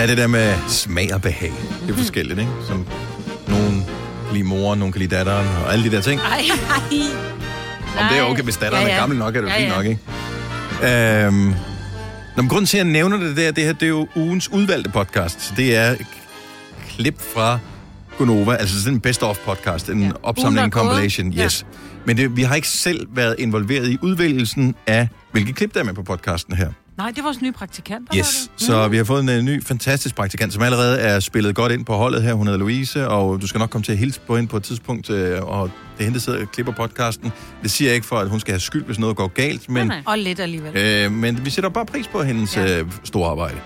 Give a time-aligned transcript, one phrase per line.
[0.00, 1.50] Der er det der med smag og behag.
[1.50, 1.86] Mhm.
[1.86, 2.50] Det er forskelligt, ikke?
[2.66, 2.86] Som
[3.48, 3.84] nogen
[4.26, 6.20] kan lide moren, nogen kan lide datteren, og alle de der ting.
[6.20, 6.42] Ej, ej.
[7.98, 9.58] Om det er okay, hvis datteren Ja, ja, er gammel nok, er det jo Ja,
[9.60, 9.76] fint ja.
[9.76, 11.26] nok, ikke?
[11.26, 11.54] Øhm,
[12.36, 14.48] Nå, men grunden til, at jeg nævner det der, det her, det er jo ugens
[14.52, 15.52] udvalgte podcast.
[15.56, 15.94] Det er
[16.88, 17.58] klip fra
[18.18, 20.10] Gonova, altså sådan en best-of podcast, en ja.
[20.22, 21.44] opsamling, en compilation, Ja.
[21.44, 21.66] yes.
[22.06, 25.84] Men det, vi har ikke selv været involveret i udvælgelsen af, hvilke klip der er
[25.84, 26.70] med på podcasten her.
[27.00, 29.64] Nej, det er vores nye praktikant, der Yes, så vi har fået en uh, ny,
[29.64, 32.32] fantastisk praktikant, som allerede er spillet godt ind på holdet her.
[32.32, 34.62] Hun hedder Louise, og du skal nok komme til at hilse på hende på et
[34.62, 37.32] tidspunkt, uh, og det er hende, der sidder og klipper podcasten.
[37.62, 39.86] Det siger jeg ikke for, at hun skal have skyld, hvis noget går galt, men,
[39.86, 40.12] Nej, nej.
[40.12, 40.76] Og lidt alligevel.
[40.76, 42.80] øh, men vi sætter bare pris på hendes ja.
[42.82, 43.56] uh, store arbejde.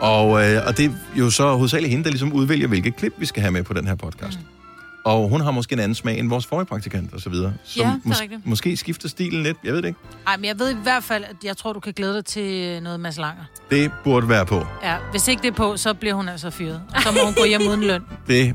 [0.00, 3.26] Og, øh, og det er jo så hovedsageligt hende, der ligesom udvælger, hvilke klip vi
[3.26, 4.38] skal have med på den her podcast.
[4.38, 4.61] Mm.
[5.04, 7.52] Og hun har måske en anden smag end vores forrige praktikant og så videre.
[7.64, 7.92] Som Ja,
[8.24, 10.00] det er måske skifter stilen lidt, jeg ved det ikke.
[10.26, 12.82] Ej, men jeg ved i hvert fald, at jeg tror, du kan glæde dig til
[12.82, 13.44] noget Mads Langer.
[13.70, 14.66] Det burde være på.
[14.82, 16.82] Ja, hvis ikke det er på, så bliver hun altså fyret.
[16.94, 18.02] Og så må hun gå hjem uden løn.
[18.28, 18.54] Det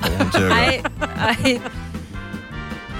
[0.00, 0.58] får hun til at gøre.
[0.58, 0.82] Ej,
[1.16, 1.60] ej.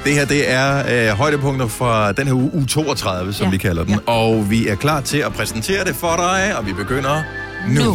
[0.04, 3.46] Det her, det er øh, højdepunkter fra den her uge, uge 32, som ja.
[3.46, 3.50] Ja.
[3.50, 3.92] vi kalder den.
[3.92, 4.12] Ja.
[4.12, 7.22] Og vi er klar til at præsentere det for dig, og vi begynder
[7.68, 7.84] nu.
[7.84, 7.90] nu.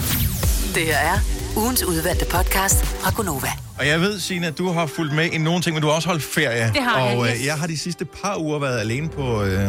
[0.76, 1.18] Det her er
[1.58, 3.71] ugens udvalgte podcast fra Gonova.
[3.82, 5.96] Og jeg ved, Signe, at du har fulgt med i nogle ting, men du har
[5.96, 6.72] også holdt ferie.
[6.74, 7.46] Det har jeg, Og øh, yes.
[7.46, 9.68] jeg har de sidste par uger været alene på, øh,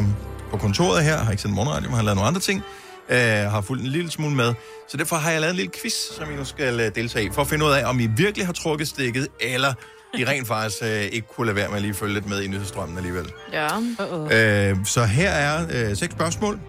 [0.51, 1.17] på kontoret her.
[1.17, 2.63] Har ikke sendt morgenradio, men har lavet nogle andre ting.
[3.09, 4.55] Øh, har fulgt en lille smule med.
[4.89, 7.31] Så derfor har jeg lavet en lille quiz, som I nu skal øh, deltage i,
[7.33, 9.75] for at finde ud af, om I virkelig har trukket stikket, eller
[10.19, 12.49] I rent faktisk øh, ikke kunne lade være med at lige følge lidt med i
[12.49, 13.27] nyhedsstrømmen alligevel.
[13.53, 13.69] Ja.
[13.69, 14.35] Uh-oh.
[14.35, 16.61] Øh, så her er øh, seks spørgsmål.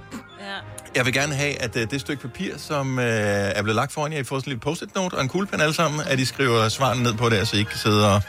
[0.96, 4.14] Jeg vil gerne have, at øh, det stykke papir, som øh, er blevet lagt foran
[4.14, 6.70] jer, I får sådan en lille post-it-note og en kuglepen alle sammen, at I skriver
[6.70, 8.22] svarene ned på det, så I ikke kan sidde og,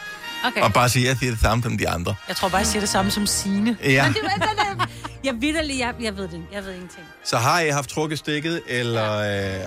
[0.46, 0.60] Okay.
[0.62, 2.14] og bare sige, at det er det samme som de andre.
[2.28, 3.76] Jeg tror bare, jeg siger det samme som Signe.
[3.84, 4.04] Ja.
[4.04, 4.88] Men det var.
[5.24, 6.42] Jeg det, jeg, jeg ved det.
[6.52, 7.06] Jeg ved ingenting.
[7.24, 9.60] Så har I haft trukket stikket, eller øh,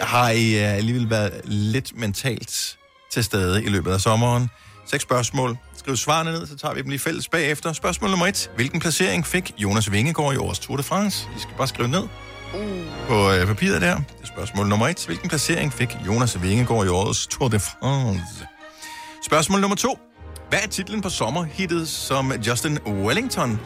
[0.00, 2.78] har I øh, alligevel været lidt mentalt
[3.12, 4.50] til stede i løbet af sommeren?
[4.92, 5.58] Seks spørgsmål.
[5.76, 7.72] Skriv svarene ned, så tager vi dem lige fælles bagefter.
[7.72, 8.50] Spørgsmål nummer et.
[8.56, 11.26] Hvilken placering fik Jonas Vingegaard i årets Tour de France?
[11.36, 12.02] I skal bare skrive ned
[13.08, 13.96] på øh, papiret der.
[13.96, 15.06] Det er spørgsmål nummer et.
[15.06, 18.20] Hvilken placering fik Jonas Vingegaard i årets Tour de France?
[19.26, 19.98] Spørgsmål nummer to.
[20.48, 23.60] Hvad er titlen på sommerhittet, som Justin Wellington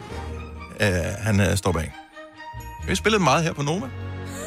[0.81, 0.87] øh,
[1.19, 1.93] han øh, står bag?
[2.83, 3.87] Vi har spillet meget her på Noma.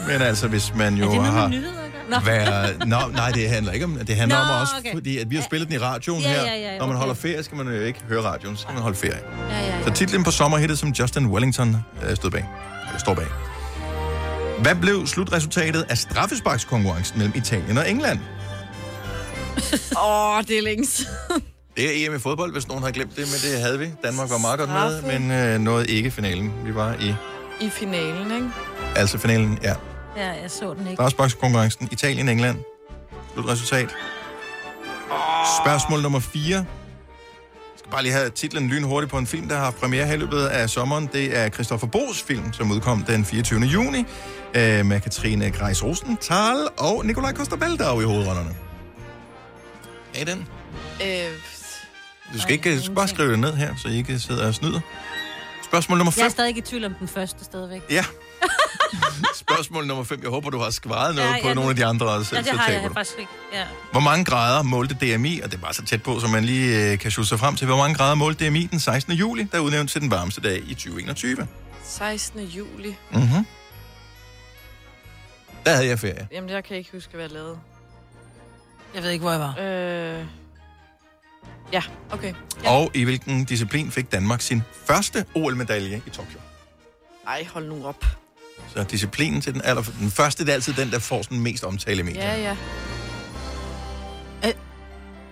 [0.06, 1.79] Men altså, hvis man jo Er det har nyheder?
[2.10, 2.16] Nå.
[2.30, 2.88] været...
[2.88, 3.98] Nå, nej, det handler ikke om...
[4.06, 4.92] Det handler Nå, om også, okay.
[4.92, 6.42] fordi at vi har spillet den i radioen Ja, her.
[6.44, 8.82] ja, ja, Når man holder ferie, skal man jo ikke høre radioen, så skal man
[8.82, 9.20] holde ferie.
[9.50, 9.84] Ja, ja, ja.
[9.84, 11.76] Så titlen på sommerhittet, som Justin Wellington
[12.08, 12.44] øh, stod bag,
[12.88, 13.26] eller står bag.
[14.62, 18.18] Hvad blev slutresultatet af straffesparkskonkurrencen mellem Italien og England?
[20.04, 21.42] Åh, oh, det er længe siden.
[21.76, 23.86] Det er EM i fodbold, hvis nogen har glemt det, men det havde vi.
[24.04, 26.52] Danmark var meget godt med, men øh, nåede ikke finalen.
[26.64, 27.14] Vi var i
[27.60, 28.48] I finalen, ikke?
[28.96, 29.74] altså finalen, ja.
[30.16, 30.94] Ja, jeg så den ikke.
[30.94, 32.58] Straffesparkskonkurrencen Italien-England.
[33.32, 33.88] Slutresultat.
[35.64, 36.56] Spørgsmål nummer 4.
[36.56, 36.64] Jeg
[37.76, 40.16] skal bare lige have titlen lynhurtigt på en film, der har haft premiere her i
[40.16, 41.08] løbet af sommeren.
[41.12, 43.60] Det er Christoffer Bo's film, som udkom den 24.
[43.60, 43.98] juni,
[44.54, 48.56] øh, med Katrine Greis Rosenthal og Nikolaj Koster-Valdau i hovedrollerne.
[50.14, 50.46] Er I den?
[51.02, 51.32] Øh,
[52.34, 54.54] Du skal, ikke, du skal bare skrive det ned her, så I ikke sidder og
[54.54, 54.80] snyder.
[55.64, 56.30] Spørgsmål nummer Jeg er 5.
[56.30, 57.80] stadig i tvivl om den første stadigvæk.
[57.90, 58.04] Ja.
[59.34, 60.20] Spørgsmål nummer 5.
[60.22, 62.36] Jeg håber, du har svaret noget Ja, på ja, nogle af de andre også.
[62.36, 62.94] Ja, det så har jeg du.
[62.94, 63.30] faktisk ikke.
[63.52, 63.64] Ja.
[63.92, 66.92] Hvor mange grader målte DMI, og det er bare så tæt på, som man lige
[66.92, 69.12] øh, kan sjusse sig frem til, hvor mange grader målte DMI den 16.
[69.12, 71.46] juli, der er udnævnt til den varmeste dag i 2021?
[71.84, 72.40] 16.
[72.40, 72.96] juli.
[73.12, 73.46] Mm-hmm.
[75.66, 76.28] Der havde jeg ferie.
[76.32, 77.58] Jamen, jeg kan ikke huske, hvad jeg lavede.
[78.94, 79.54] Jeg ved ikke, hvor jeg var.
[79.60, 80.24] Øh...
[81.72, 82.34] Ja, okay.
[82.64, 82.70] Ja.
[82.70, 86.38] Og i hvilken disciplin fik Danmark sin første OL-medalje i Tokyo?
[87.26, 88.04] Ej, hold nu op.
[88.76, 89.82] Så disciplinen til den aller...
[90.00, 92.30] Den første, det er altid den, der får sådan mest omtale i medierne.
[92.30, 92.56] Ja, ja.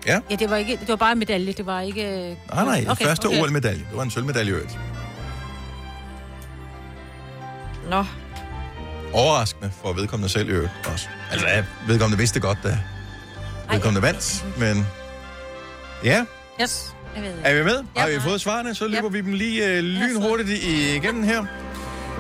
[0.07, 0.21] Ja.
[0.31, 2.03] Ja, det var, ikke, det var bare en medalje, det var ikke...
[2.31, 3.41] øh, Nej, nej, okay, første okay.
[3.43, 3.79] OL-medalje.
[3.91, 4.79] Det var en sølvmedalje i øvrigt.
[7.91, 8.05] Nå,
[9.13, 11.07] Overraskende for vedkommende selv øvrigt også.
[11.33, 12.79] Altså, ja, vedkommende vidste godt, da
[13.73, 14.87] vedkommende vandt, men...
[16.05, 16.25] Ja,
[16.63, 17.33] Yes, jeg ved.
[17.45, 17.85] Er vi med?
[17.97, 18.75] Ja, Har vi fået svarene?
[18.75, 19.13] Så løber Yep.
[19.13, 21.45] vi dem lige øh, lynhurtigt i- igennem her.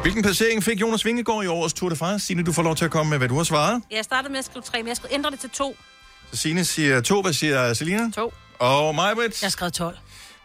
[0.08, 2.26] Hvilken placering fik Jonas Vingegaard i årets Tour de France?
[2.26, 3.82] Signe, du får lov til at komme med, hvad du har svaret.
[3.90, 5.76] Jeg startede med at skrive tre, men jeg skulle ændre det til to.
[6.32, 8.10] Så Signe siger to, hvad siger Selina?
[8.10, 8.32] to.
[8.58, 9.42] Og Majbrit?
[9.42, 9.96] Jeg har skrevet 12.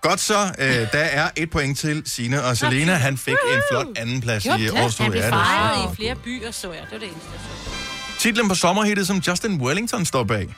[0.02, 2.94] Godt så, øh, der er et point til Signe og Selina.
[2.94, 5.04] Han fik en flot anden plads i Tour.
[5.04, 6.82] Han blev fejret i flere byer, så jeg.
[6.82, 8.20] Det var det eneste, jeg så.
[8.20, 10.56] Titlen på sommerhittet, som Justin Wellington står bag.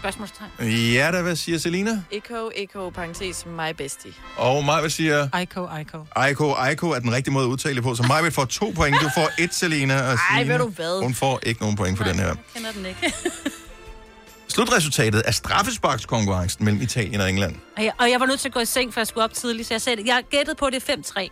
[0.00, 0.50] Spørgsmålstegn.
[0.94, 2.02] Ja, da, hvad siger Selina?
[2.10, 4.12] Echo, echo, parentes, my bestie.
[4.36, 6.04] Og mig vil sige, Aiko, Aiko.
[6.16, 7.94] Aiko, Aiko er den rigtige måde at udtale det på.
[7.94, 8.96] Så mig vil få to point.
[9.00, 10.10] Du får et, Selina.
[10.12, 11.02] Og Ej, ved du hvad?
[11.02, 12.26] Hun får ikke nogen point for den her.
[12.26, 13.14] Jeg kender den ikke.
[14.48, 17.56] Slutresultatet af straffesparkskonkurrencen mellem Italien og England.
[17.76, 19.32] Og jeg, og jeg var nødt til at gå i seng, for jeg skulle op
[19.34, 20.02] tidligt, så jeg sagde.
[20.06, 21.28] Jeg gættede på, det er 5-3.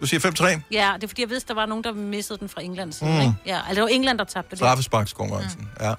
[0.00, 0.60] Du siger 5-3.
[0.70, 3.10] Ja, det er fordi, jeg vidste, der var nogen, der missede den fra Englands side.
[3.10, 3.16] Mm.
[3.16, 3.20] Mm.
[3.22, 3.34] Ikke?
[3.46, 4.58] Ja, altså, det var England, der tabte det.
[4.58, 5.68] Straffesparkskonkurrencen.
[5.80, 5.94] Ja.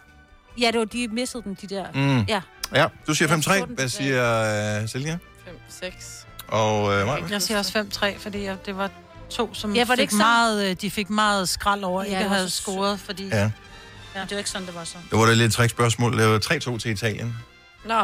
[0.60, 1.86] Ja, det var de missede den, de der.
[1.94, 2.22] Mm.
[2.22, 2.42] Ja.
[2.76, 3.66] ja, du siger Jeg så 5-3.
[3.66, 5.18] den Hvad siger uh, Selina?
[5.46, 6.28] 5, 6.
[6.48, 7.24] Og uh, mig?
[7.30, 8.90] Jeg siger også 5-3, fordi jeg, det var
[9.30, 12.04] to, som Ja, ja, var det fik ikke meget, øh, de fik meget skrald over,
[12.04, 13.28] Ja, ja, ikke havde scoret, fordi...
[13.28, 13.38] Ja.
[13.38, 13.52] Ja.
[14.16, 14.22] ja.
[14.22, 14.98] Det var ikke sådan, det var så.
[15.12, 16.18] Det var da lidt et trickspørgsmål.
[16.18, 16.40] Det var
[16.74, 17.36] 3-2 til Italien.
[17.86, 18.02] Nå.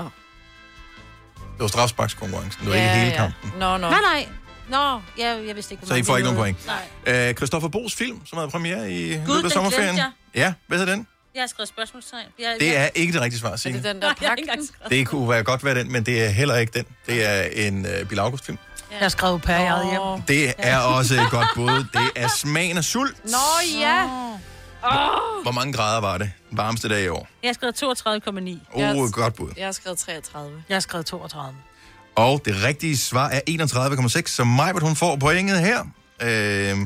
[1.37, 2.61] Det var straffesparkskonkurrencen.
[2.61, 3.51] Det var ikke hele kampen.
[3.59, 3.89] Nå, nå.
[3.89, 4.27] Nej, nej.
[4.69, 6.57] Nå, jeg, jeg vidste ikke, Så I får ikke nogen point.
[7.05, 7.29] Nej.
[7.29, 9.99] Uh, Christoffer Bo's film, som havde premiere i løbet af den sommerferien.
[10.35, 11.07] Ja, hvad hedder den?
[11.39, 12.25] Jeg har skrevet spørgsmålstegn.
[12.39, 13.77] Jeg, Det jeg, er ikke det rigtige svar, Er Signe.
[13.77, 14.89] det den Nej, der jeg har ikke skrevet.
[14.91, 16.85] Det kunne være godt være den, men det er heller ikke den.
[17.07, 18.57] Det er en uh, Bill August-film.
[18.91, 20.21] Jeg har skrevet per i eget hjem.
[20.27, 21.83] Det er også et godt bud.
[21.93, 23.25] Det er Smagen af sult.
[23.25, 24.07] Nå, ja.
[25.43, 26.31] Hvor mange grader var det?
[26.49, 27.27] Den varmeste dag i år.
[27.43, 28.73] jeg har skrevet 32,9.
[28.73, 29.09] Oh, Yes.
[29.09, 29.51] et godt bud.
[29.57, 30.63] Jeg har skrevet 33.
[30.69, 31.55] Jeg har skrevet 32.
[32.15, 35.79] Og det rigtige svar er 31,6, så Majbert, hun får pointet her.
[36.21, 36.77] Øh...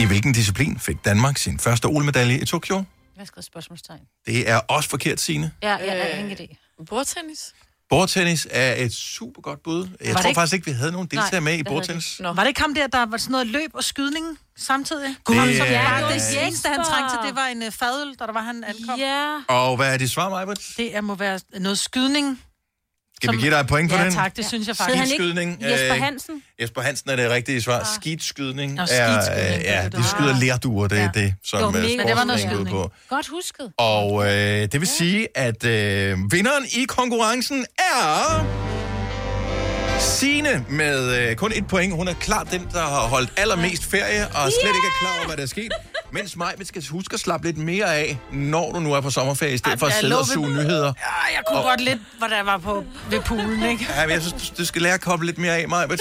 [0.00, 2.76] I hvilken disciplin fik Danmark sin første OL-medalje i Tokyo?
[2.76, 2.84] Jeg
[3.20, 4.00] har skrevet spørgsmålstegn.
[4.26, 5.50] Det er også forkert, Signe.
[5.62, 6.18] Ja, jeg har Øh.
[6.20, 6.74] ingen idé.
[6.88, 7.52] Bordtennis?
[7.90, 9.88] Bordtennis er et super godt bud.
[10.00, 12.20] Jeg det tror ikke- faktisk ikke, vi havde nogen deltagere Nej, med i det bordtennis.
[12.20, 12.32] Nå.
[12.32, 15.08] Var det ikke ham der, der var sådan noget løb og skydning samtidig?
[15.08, 17.62] Det så er- bare, Ja, det, det det eneste, han trængte til, det var en
[17.62, 18.98] uh, fadøl, da der var, han ankom.
[18.98, 19.38] Ja.
[19.48, 20.60] Og hvad er dit svar, Majbert?
[20.76, 22.40] Det er, må være noget skydning.
[23.22, 24.12] Skal vi give dig et point på Ja, den?
[24.12, 24.96] tak, det synes jeg faktisk.
[24.98, 26.42] han ikke Skidskydning, Jesper øh, Hansen?
[26.60, 27.90] Jesper Hansen er det rigtige svar.
[28.00, 30.40] Skidskydning Nå, er, skidskydning, øh, det ja, er det, de skyder har.
[30.40, 31.10] lærduer, det er Ja.
[31.14, 32.68] det, som Det var øh, mega- Men det var noget går ud skydning.
[32.70, 32.90] på.
[33.08, 33.72] Godt husket.
[33.78, 38.81] Og øh, det vil sige, at øh, vinderen i konkurrencen er...
[40.02, 41.94] Signe med øh, kun et point.
[41.94, 45.26] Hun er klart den, der har holdt allermest ferie, og slet ikke er klar over,
[45.26, 45.72] hvad der er sket.
[46.12, 49.10] Mens mig, vi skal huske at slappe lidt mere af, når du nu er på
[49.10, 50.84] sommerferie, i stedet for at sidde og ved- suge nyheder.
[50.86, 53.86] Ja, jeg kunne Og- godt lidt, hvor der var på ved poolen, ikke?
[53.96, 55.88] Ja, men jeg synes, du- du skal lære at koble lidt mere af, mig.
[55.90, 55.96] øh,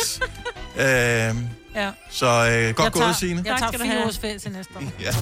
[0.78, 1.34] Ja.
[2.10, 3.44] så øh, godt gået, Signe.
[3.46, 4.84] Jeg tager fire års ferie til næste år.
[5.02, 5.16] Ja.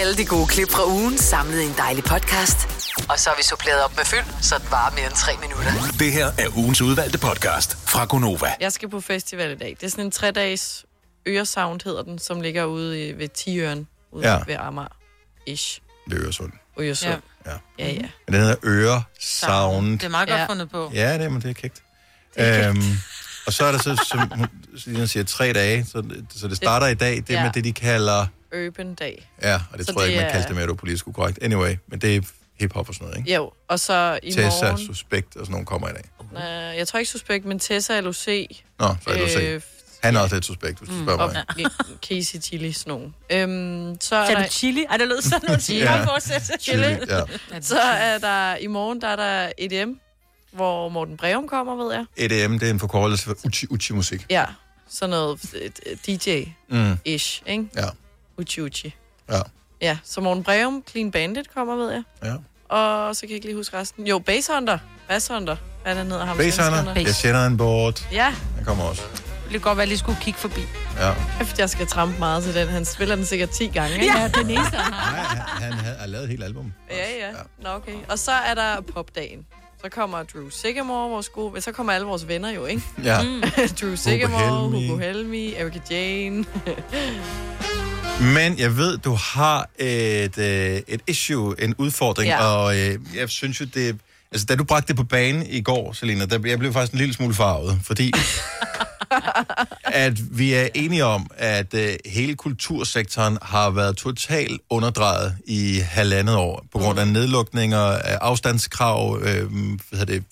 [0.00, 2.68] Alle de gode klip fra ugen samlet i en dejlig podcast.
[3.08, 5.72] Og så har vi suppleret op med fyld, så det varer mere end tre minutter.
[5.98, 8.52] Det her er ugens udvalgte podcast fra Gonova.
[8.60, 9.76] Jeg skal på festival i dag.
[9.80, 10.84] Det er sådan en tre-dages
[11.28, 14.32] Øresound, hedder den, som ligger ude i, ved Tiøren, ude Ja.
[14.34, 14.42] ja.
[14.46, 14.88] ved Amager.
[15.46, 15.80] Ish.
[16.10, 16.52] Det er Øresund.
[16.80, 17.22] Øresund.
[17.46, 17.50] Ja.
[17.78, 18.00] Ja, ja.
[18.26, 19.98] Men det hedder Øresound.
[19.98, 20.46] Det er meget godt Ja.
[20.46, 20.90] fundet på.
[20.94, 21.82] Ja, det er, men det er kægt.
[22.38, 22.82] Øhm,
[23.46, 26.02] og så er der så, som hun siger, tre dage, så,
[26.36, 27.42] så det starter i dag, det er Ja.
[27.42, 28.26] med det, de kalder...
[28.66, 29.30] Urban Dag.
[29.42, 30.76] Ja, og det Så tror jeg det ikke, man er- kalder det mere, det er
[30.76, 31.38] politisk ukorrekt.
[31.42, 32.20] Anyway, men det er
[32.60, 33.34] hip-hop og sådan noget, ikke?
[33.34, 34.86] Jo, og så i Tessa, morgen...
[34.86, 36.04] Suspekt og sådan nogle kommer i dag.
[36.36, 38.26] Øh, jeg tror ikke suspekt, men Tessa LOC.
[38.78, 39.60] Nå, så det øh,
[40.02, 41.66] Han er også lidt suspekt, hvis du spørger og mig.
[42.02, 43.12] Casey Chili sådan nogle.
[43.30, 44.84] Øhm, så er Sagde du der, chili?
[44.90, 45.78] Ej, det lød sådan noget chili.
[45.80, 45.98] Ja.
[45.98, 46.38] Ja.
[46.60, 46.84] Chili,
[47.52, 47.60] ja.
[47.60, 49.92] så er der i morgen, der er der EDM,
[50.52, 52.04] hvor Morten Breum kommer, ved jeg.
[52.16, 54.26] EDM, det er en forkortelse for Uchi Uchi musik.
[54.30, 54.44] Ja,
[54.88, 55.40] sådan noget
[56.08, 56.96] DJ-ish, Mm,
[57.46, 57.68] ikke?
[57.76, 57.84] ja,
[58.38, 58.94] Uchi Uchi.
[59.30, 59.40] ja,
[59.80, 62.02] Ja, så Morten Breum, Clean Bandit kommer, ved jeg.
[62.24, 62.34] ja.
[62.68, 64.06] Og så kan jeg ikke lige huske resten.
[64.06, 64.78] Jo, Bass Hunter.
[65.08, 65.56] Bass Hunter.
[65.82, 66.36] Hvad er der hedder ham?
[66.36, 68.06] Basehunter, jeg sender en board.
[68.12, 69.02] Ja, Han kommer også.
[69.02, 70.60] Det kunne godt være, at jeg lige skulle kigge forbi.
[70.98, 71.12] Ja.
[71.40, 72.68] efter jeg skal trampe meget til den.
[72.68, 74.06] Han spiller den sikkert 10 gange, ikke?
[74.18, 75.34] Ja, den eneste, han har.
[75.60, 76.72] Nej, han, har lavet et helt album.
[76.90, 77.32] Ja, ja.
[77.62, 77.94] Nå, okay.
[78.08, 79.46] Og så er der popdagen.
[79.84, 81.60] Så kommer Drew Sigamore, vores gode...
[81.62, 82.82] Så kommer alle vores venner jo, ikke?
[83.04, 83.18] Ja.
[83.80, 84.86] Drew Sigamore, Helmi.
[84.88, 86.44] Hugo Helmi, Erika Jane.
[88.20, 92.46] Men jeg ved, du har et, øh, et issue, en udfordring, ja.
[92.46, 93.96] Og øh, jeg synes jo, det...
[94.32, 96.98] Altså, da du bragte det på banen i går, Selina, der, jeg blev faktisk en
[96.98, 98.12] lille smule farvet, fordi
[99.84, 106.36] at vi er enige om, at øh, hele kultursektoren har været totalt underdrejet i halvandet
[106.36, 109.50] år, på grund af nedlukninger, af afstandskrav, øh,
[109.90, 110.24] hvad det,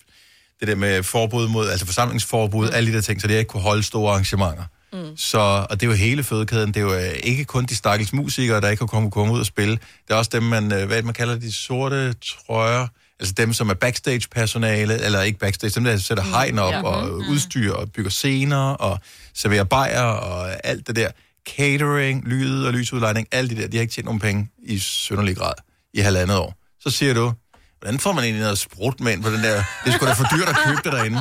[0.59, 2.75] det der med forbud mod, altså forsamlingsforbud, mm.
[2.75, 4.63] alle de der ting, så det ikke kunne holde store arrangementer.
[4.93, 5.17] Mm.
[5.17, 6.67] Så, og det er jo hele fødekæden.
[6.67, 9.39] Det er jo øh, ikke kun de stakkels musikere, der ikke kan komme, komme ud
[9.39, 9.73] og spille.
[9.73, 12.87] Det er også dem, man, øh, hvad man kalder de sorte trøjer.
[13.19, 16.83] Altså dem, som er backstage-personale, eller ikke backstage, dem, der sætter hegn op ja.
[16.83, 18.99] og udstyr og bygger scener og
[19.33, 21.11] serverer bajer og alt det der.
[21.57, 25.37] Catering, lyd og lysudlejning, alt det der, de har ikke tjent nogen penge i sønderlig
[25.37, 25.53] grad
[25.93, 26.55] i halvandet år.
[26.79, 27.33] Så siger du,
[27.83, 29.63] hvordan får man egentlig noget sprut med ind på den der?
[29.83, 31.17] Det er sgu da for dyrt at købe det derinde.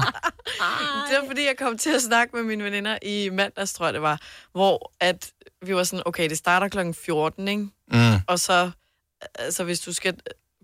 [1.09, 3.95] Det var fordi, jeg kom til at snakke med mine veninder i mandags, tror jeg
[3.95, 4.21] det var,
[4.53, 5.31] hvor at
[5.67, 7.63] vi var sådan, okay, det starter klokken 14, ikke?
[7.93, 8.15] Mm.
[8.27, 8.71] Og så
[9.35, 10.15] altså hvis du skal...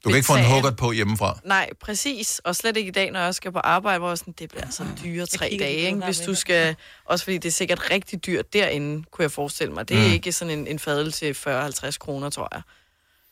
[0.04, 1.38] Du kan ikke få en huggert på hjemmefra.
[1.44, 2.40] Nej, præcis.
[2.44, 4.48] Og slet ikke i dag, når jeg også skal på arbejde, hvor jeg sådan, det
[4.48, 6.04] bliver altså dyre tre dage, ikke?
[6.04, 6.76] Hvis du skal...
[7.04, 9.88] Også fordi det er sikkert rigtig dyrt derinde, kunne jeg forestille mig.
[9.88, 10.12] Det er mm.
[10.12, 12.62] ikke sådan en, en fadel til 40-50 kroner, tror jeg.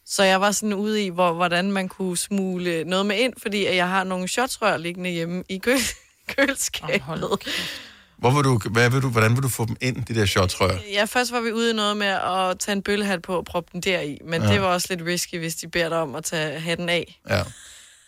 [0.09, 3.65] Så jeg var sådan ude i, hvor, hvordan man kunne smule noget med ind, fordi
[3.67, 5.77] at jeg har nogle shotsrør liggende hjemme i kø
[6.37, 7.01] køleskabet.
[7.01, 7.39] hold
[8.19, 10.79] Hvor vil du, hvad vil du, hvordan vil du få dem ind, de der shotsrør?
[10.93, 13.71] Ja, først var vi ude i noget med at tage en bøllehat på og proppe
[13.73, 14.49] den deri, men Ja.
[14.53, 17.21] det var også lidt risky, hvis de beder dig om at tage hatten af.
[17.31, 17.43] Ja.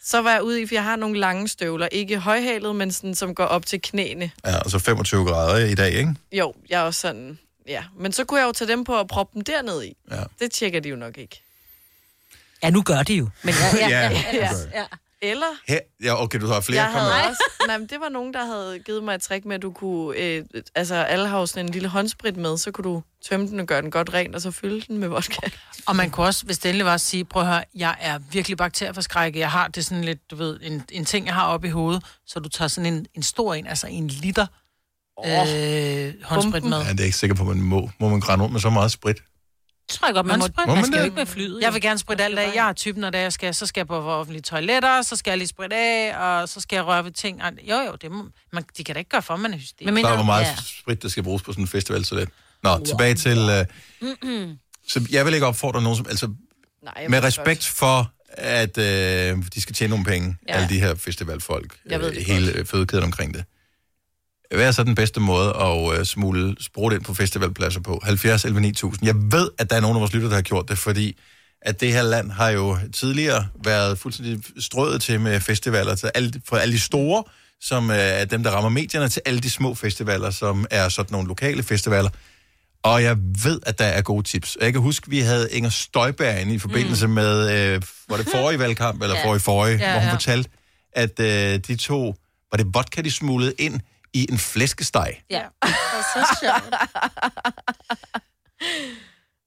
[0.05, 3.15] Så var jeg ude i, for jeg har nogle lange støvler, ikke højhalet, men sådan,
[3.15, 4.31] som går op til knæene.
[4.47, 6.15] ja, og så 25 grader i dag, ikke?
[6.33, 7.39] Jo, jeg er også sådan,
[7.69, 7.85] ja.
[7.99, 9.97] Men så kunne jeg jo tage dem på og proppe dem derned i.
[10.11, 10.23] Ja.
[10.41, 11.43] Det tjekker de jo nok ikke.
[12.63, 13.29] Ja, nu gør de jo.
[13.43, 14.11] Men ja, ja, Ja.
[14.11, 14.85] ja, ja, ja.
[15.23, 16.83] Eller, Her, ja, okay, du har flere.
[16.83, 19.57] jeg havde også, nej, men det var nogen, der havde givet mig et trick med,
[19.57, 22.85] at du kunne, øh, altså alle har jo sådan en lille håndsprit med, så kunne
[22.85, 25.51] du tømme den og gøre den godt ren, og så fylde den med vodka.
[25.87, 28.19] Og man kunne også, hvis det endelig var at sige, prøv at høre, jeg er
[28.33, 29.41] virkelig bakterieforskrækket.
[29.41, 32.03] Jeg har det sådan lidt, du ved, en, en ting, jeg har oppe i hovedet,
[32.27, 34.47] så du tager sådan en, en stor en, altså en liter
[35.27, 36.79] øh, håndsprit med.
[36.83, 37.91] Ja, det er ikke sikker på, at man må.
[38.01, 39.17] Må man grænne rundt med så meget sprit?
[39.89, 40.43] Det tror jeg godt, man må.
[40.43, 40.67] Håndsprit?
[40.67, 41.05] Må Man man skal jo det?
[41.05, 41.61] ikke med flyet.
[41.63, 42.53] Jeg vil gerne spritte alt af.
[42.55, 45.17] Jeg er typen, når det er, jeg skal, så skal jeg på offentlige toiletter, så
[45.17, 47.41] skal jeg lige spritte af, og så skal jeg røre ved ting.
[47.63, 49.93] Jo, jo, det må, man, de kan da ikke gøre for, man er hysterisk.
[49.93, 50.57] Men er der, hvor meget ja.
[50.81, 52.31] sprit, der skal bruges på sådan en festival, så lidt.
[52.63, 53.67] Nå, tilbage til...
[54.01, 54.49] Uh,
[54.89, 56.07] så jeg vil ikke opfordre nogen som...
[56.09, 56.31] Altså,
[56.83, 60.53] Nej, med respekt for, at øh, de skal tjene nogle penge, ja.
[60.55, 63.45] Alle de her festivalfolk, Jeg ved øh, det hele øh, fødekæden omkring det.
[64.55, 68.01] Hvad er så den bedste måde at øh, smule sprut ind på festivalpladser på?
[68.05, 69.07] 70 11 9000.
[69.07, 71.17] Jeg ved, at der er nogen af vores lytter, der har gjort det, fordi
[71.63, 76.33] at det her land har jo tidligere været fuldstændig strøget til med festivaler, til alle,
[76.49, 77.25] fra alle de store,
[77.61, 81.13] som øh, er dem, der rammer medierne, til alle de små festivaler, som er sådan
[81.13, 82.11] nogle lokale festivaler.
[82.83, 84.57] Og jeg ved, at der er gode tips.
[84.61, 87.13] Jeg kan huske, vi havde Inger Støjberg inde i forbindelse mm.
[87.13, 89.27] med, øh, var det forrige valgkamp, eller Ja.
[89.27, 90.13] forrige forrige, Ja, hvor hun ja.
[90.15, 90.51] fortalte,
[90.93, 92.15] at øh, de to,
[92.53, 93.81] var det vodka, de smuglede ind
[94.13, 95.23] i en flæskesteg.
[95.31, 95.43] Ja.
[95.63, 96.75] Det er så sjovt.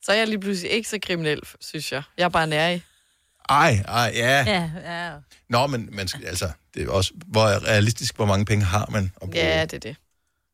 [0.03, 2.03] Så er jeg lige pludselig ikke så kriminel, synes jeg.
[2.17, 2.81] Jeg er bare nær i.
[3.49, 4.43] Ej, ej, ja.
[4.47, 5.11] Ja, ja.
[5.49, 9.03] Nå, men man skal, altså, det er også, hvor realistisk, hvor mange penge har man
[9.21, 9.37] at bruge?
[9.45, 9.95] Ja, det er det.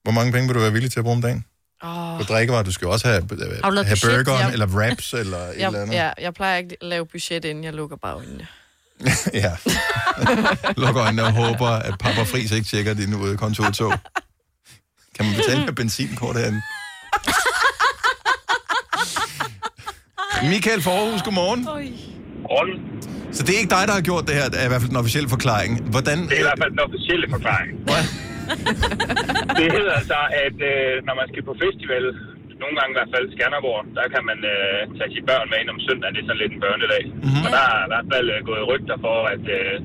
[0.03, 1.45] Hvor mange penge vil du være villig til at bruge om dagen?
[1.81, 3.59] Oh, På drikkevarer, du skal også have, have budget?
[3.61, 4.51] burgeren, Ja.
[4.51, 5.95] eller wraps, eller et eller jeg, andet.
[5.95, 8.47] ja, jeg plejer ikke at lave budget, inden jeg lukker bare øjnene.
[9.43, 9.51] ja.
[10.77, 13.93] Lukker øjnene og håber, at Papa Friis ikke tjekker din ude kontortog.
[15.15, 16.61] Kan man betale med benzinkort herinde?
[20.53, 21.63] Michael Forhus, godmorgen.
[22.41, 22.73] Morgen.
[23.31, 24.89] Så det er ikke dig, der har gjort det her, det er i hvert fald
[24.95, 25.71] den officielle forklaring.
[25.93, 26.17] Hvordan...
[26.29, 27.71] Det er i hvert fald den officielle forklaring.
[27.87, 28.03] Hvad?
[29.59, 32.05] Det hedder altså, at øh, når man skal på festival,
[32.61, 35.69] nogle gange i hvert fald Skanderborg, der kan man øh, tage sine børn med ind
[35.75, 36.13] om søndagen.
[36.15, 37.03] Det er sådan lidt en børnedag.
[37.09, 37.15] Mhm.
[37.25, 37.45] Mm-hmm.
[37.45, 39.75] Og der er i hvert fald øh, gået rygter for, at, øh,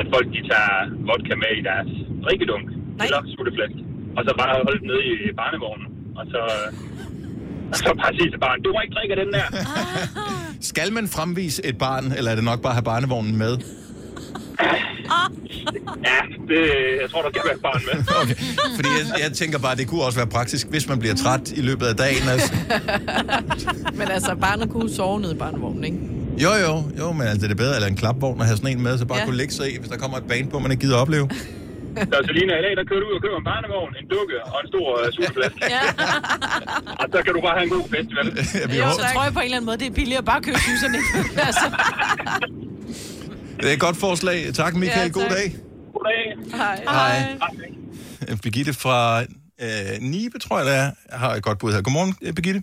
[0.00, 0.74] at folk de tager
[1.08, 1.90] vodka med i deres
[2.24, 2.66] drikkedunk.
[3.04, 3.80] Eller sutteflaske.
[4.16, 5.88] Og så bare holde den nede i barnevognen.
[6.18, 6.68] Og så, øh,
[7.72, 9.46] og så bare sige til barnet, du må ikke drikke den der.
[10.72, 13.52] Skal man fremvise et barn, eller er det nok bare at have barnevognen med?
[16.04, 16.60] Ja, det,
[17.02, 18.04] jeg tror, der skal være et barn med.
[18.22, 18.34] Okay.
[18.76, 21.60] Fordi jeg, jeg tænker bare, det kunne også være praktisk, hvis man bliver træt i
[21.60, 22.28] løbet af dagen.
[22.28, 22.52] Altså.
[24.00, 25.98] Men altså, barnet kunne sove nede i barnevognen, ikke?
[26.44, 28.82] Jo, jo, jo, men altså, det er bedre, eller en klapvogn at have sådan en
[28.82, 29.22] med, så bare ja.
[29.22, 29.26] Ja.
[29.28, 31.26] kunne lægge sig i, hvis der kommer et band på, man ikke gider at opleve.
[32.12, 34.56] Så Selina, i dag, der kører du ud og køber en barnevogn, en dukke og
[34.62, 35.58] en stor uh, sutteflaske.
[35.76, 35.82] Ja.
[37.02, 38.26] Og så kan du bare have en god festival.
[38.70, 40.40] vi Jo, Så tror jeg på en eller anden måde, det er billigere at bare
[40.46, 40.98] købe huserne.
[41.48, 41.66] altså,
[43.60, 44.38] det er et godt forslag.
[44.60, 45.08] Tak, Michael.
[45.08, 45.36] Ja, God tak.
[45.38, 45.46] dag.
[45.94, 46.22] Goddag.
[46.60, 46.76] Hej.
[46.98, 47.16] Hej.
[47.42, 48.36] Hej.
[48.44, 48.98] Birgitte fra
[49.64, 50.88] øh, Nibe, tror jeg, det er,
[51.22, 51.82] har et godt bud her.
[51.86, 52.60] Godmorgen, øh, Birgitte.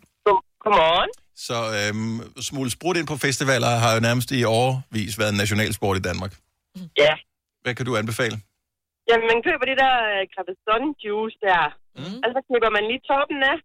[0.63, 1.11] Godmorgen.
[1.47, 2.17] Så øhm,
[2.49, 6.33] smule sprut ind på festivaler har jo nærmest i årvis været en nationalsport i Danmark.
[7.03, 7.13] Ja.
[7.63, 8.35] Hvad kan du anbefale?
[9.09, 9.95] Jamen, man køber det der
[10.33, 10.53] Capri
[11.05, 11.63] juice der.
[11.99, 12.19] Mm.
[12.23, 13.57] Og så klipper man lige toppen af,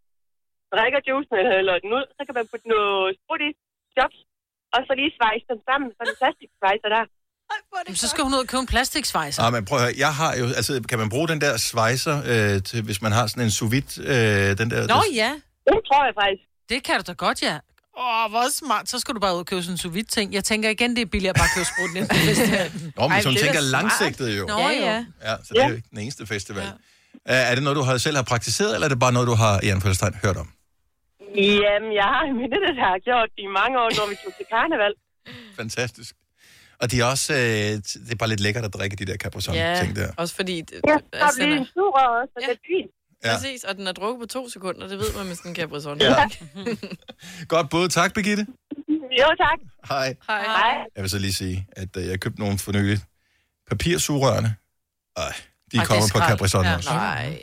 [0.75, 2.07] drikker juicen eller hælder den ud.
[2.17, 3.51] Så kan man putte noget sprut i,
[3.95, 4.19] chops,
[4.75, 5.89] og så lige svejse den sammen.
[5.95, 7.05] Så er det plastiksvejser der.
[7.95, 9.43] Så skal hun ud og købe en plastiksvejser.
[9.43, 12.23] Ah, men prøv at høre, jeg har jo, altså, kan man bruge den der svejser,
[12.27, 14.81] øh, til, hvis man har sådan en sous vide, øh, den der...
[14.81, 15.33] Nå der, ja.
[15.67, 16.43] Det tror jeg faktisk.
[16.69, 17.59] Det kan du da godt, ja.
[17.99, 18.89] Åh, hvor smart.
[18.89, 20.35] Så skal du bare ud og købe sådan en sous vide ting.
[20.35, 22.93] Jeg tænker igen, det er billigere at bare købe spruten ind på festivalen.
[22.97, 24.45] Nå, men Ej, hun det er tænker langsigtet jo.
[24.47, 25.05] Nå, Ja, ja.
[25.29, 26.65] Ja, så det er jo ikke den eneste festival.
[26.65, 26.73] Ja.
[27.51, 29.61] Er det noget, du har, selv har praktiseret, eller er det bare noget, du har,
[29.63, 30.49] i anførselstegn, hørt om?
[31.37, 34.33] Jamen, jeg har en veninde, der har gjort det i mange år, når vi tog
[34.39, 34.93] til karneval.
[35.61, 36.13] Fantastisk.
[36.83, 39.97] Og de er også, øh, det er bare lidt lækkert at drikke de der Capri-Sun-ting
[39.97, 40.13] Ja, der.
[40.17, 40.61] også fordi...
[40.61, 42.47] Det, Ja, altså, så bliver den en er, sur også, og Ja.
[42.47, 42.91] det er fint.
[43.25, 43.35] Ja.
[43.35, 45.81] præcis, og den er drukket på to sekunder, det ved man med sådan en Capri
[45.81, 46.01] Sun.
[46.01, 46.29] Ja.
[47.55, 47.89] Godt både.
[47.89, 48.47] Tak, Birgitte.
[49.21, 49.59] Jo, tak.
[49.89, 50.15] Hej.
[50.27, 50.43] Hej.
[50.43, 50.85] Hej.
[50.97, 52.99] Jeg vil så lige sige, at øh, jeg købte nogle for nylig.
[53.71, 54.55] Papirsugerørene.
[55.17, 55.23] Ej,
[55.73, 56.39] de er på skrald.
[56.39, 56.91] Capri Ja, også.
[56.91, 57.43] Nej.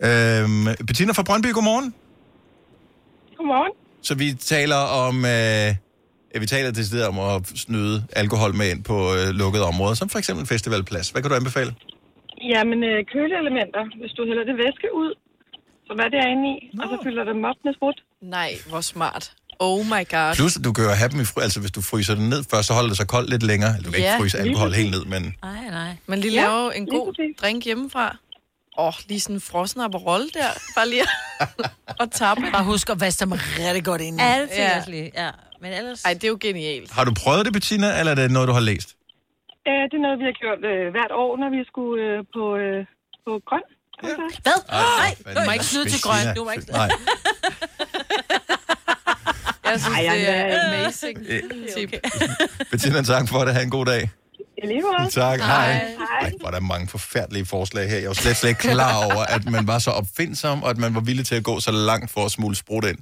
[0.00, 1.94] Øhm, Bettina fra Brøndby, godmorgen.
[3.36, 3.72] Godmorgen.
[4.02, 5.24] Så vi taler om...
[5.24, 5.76] Øh, ja,
[6.40, 10.08] vi taler til stedet om at snyde alkohol med ind på øh, lukkede områder, som
[10.08, 11.08] for eksempel festivalplads.
[11.10, 11.74] Hvad kan du anbefale?
[12.52, 13.82] Jamen, øh, køleelementer.
[14.00, 15.10] Hvis du hælder det væske ud,
[15.86, 17.98] så hvad det er inde i, og så fylder dem op med sprut.
[18.22, 19.32] Nej, hvor smart.
[19.58, 20.34] Oh my god.
[20.34, 22.44] Plus, at du kan jo have dem i fry, altså hvis du fryser den ned
[22.50, 23.70] først, så holder det sig koldt lidt længere.
[23.76, 25.22] Eller du kan Ja, ikke fryse alkohol helt ned, men...
[25.42, 25.96] Nej, nej.
[26.06, 28.16] Man lige Ja, laver en god drink hjemmefra.
[28.78, 30.50] Åh, oh, lige sådan en frossen Aperol der.
[30.76, 31.02] Bare lige
[32.02, 32.42] at tappe.
[32.52, 34.20] Bare husk at vaske dem rigtig godt ind.
[34.20, 34.82] Ja, det ja.
[34.88, 35.10] lige.
[35.16, 35.30] Ja.
[35.62, 36.02] Men ellers...
[36.04, 36.90] Ej, det er jo genialt.
[36.96, 38.88] Har du prøvet det, Bettina, eller er det noget, du har læst?
[39.68, 42.44] Øh, det er noget, vi har gjort øh, hvert år, når vi skulle øh, på,
[42.64, 42.78] øh,
[43.26, 43.64] på grøn.
[44.00, 44.42] koncert.
[44.46, 44.58] Hvad?
[44.68, 46.24] Nej, du må ikke snyde til grøn.
[46.36, 46.90] Du må ikke- Nej.
[49.70, 51.18] Jeg synes, Ej, det er amazing
[51.76, 51.90] tip.
[52.70, 53.54] Bettina, tak for det.
[53.54, 54.10] Ha' en god dag.
[55.10, 55.40] Tak.
[55.40, 55.72] Hej.
[55.74, 55.96] Hej.
[56.20, 57.98] Ej, er der mange forfærdelige forslag her.
[57.98, 60.94] Jeg var slet, slet ikke klar over, at man var så opfindsom, og at man
[60.94, 62.98] var villig til at gå så langt for at smule sprut ind.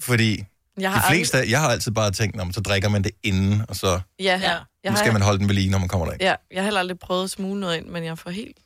[0.00, 0.44] Fordi
[0.76, 3.62] Jeg de har fleste, jeg har altid bare tænkt, om så drikker man det inden,
[3.68, 4.02] og så Aldrig...
[4.20, 4.50] Ja, Ja.
[4.50, 6.22] jeg nu har, skal man holde den ved lige, når man kommer derind.
[6.22, 8.56] ja, jeg har heller aldrig prøvet at smule noget ind, men jeg får helt...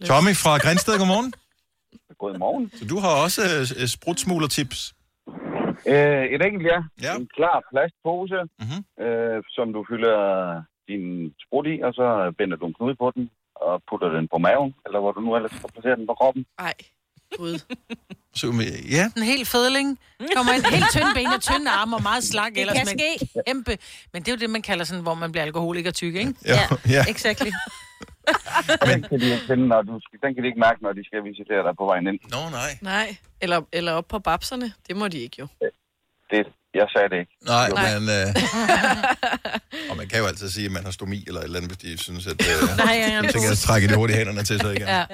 [0.00, 0.08] lyst.
[0.10, 1.32] Tommy fra Grænsted, godmorgen.
[2.18, 2.70] Godmorgen.
[2.78, 3.40] Så du har også
[3.80, 4.94] øh, sprutsmuglertips.
[5.92, 6.78] Øh, et enkelt, ja.
[7.06, 7.12] Ja.
[7.20, 8.78] En klar plastpose, Mhm.
[9.04, 10.18] øh, som du fylder
[10.88, 11.04] din
[11.44, 12.06] sprut i, og så
[12.38, 13.24] binder du en knude på den,
[13.66, 16.42] og putter den på maven, eller hvor du nu ellers skal placere den på kroppen.
[16.58, 16.74] Ej,
[17.36, 17.58] gud.
[18.34, 18.46] Så,
[18.90, 19.98] ja, En helt fedling.
[20.36, 22.54] Kommer en helt tynd ben og tynde arme og meget slank.
[22.54, 23.28] Det ellers kan med ske.
[23.46, 23.78] Kæmpe.
[24.12, 26.34] Men det er jo det, man kalder sådan, hvor man bliver alkoholiker tyk, ikke?
[26.46, 27.04] ja, ja.
[27.08, 27.50] Exactly.
[28.86, 31.04] Den kan de ikke finde, når du skal, den kan de ikke mærke, når de
[31.04, 32.18] skal visitere dig på vejen ind.
[32.30, 32.70] Nå, nej.
[32.80, 34.72] Nej, eller, eller op på babserne.
[34.88, 35.46] Det må de ikke jo.
[36.30, 37.32] Det, jeg sagde det ikke.
[37.46, 37.98] Nej, Nej.
[37.98, 38.02] men...
[38.18, 38.26] Øh,
[39.90, 41.78] og man kan jo altid sige, at man har stomi eller et eller andet, hvis
[41.78, 42.32] de synes, at...
[42.32, 44.88] Øh, Nej, jeg så tænker jeg, at trække de hurtigt hænderne til sig igen.
[44.88, 45.04] Ja.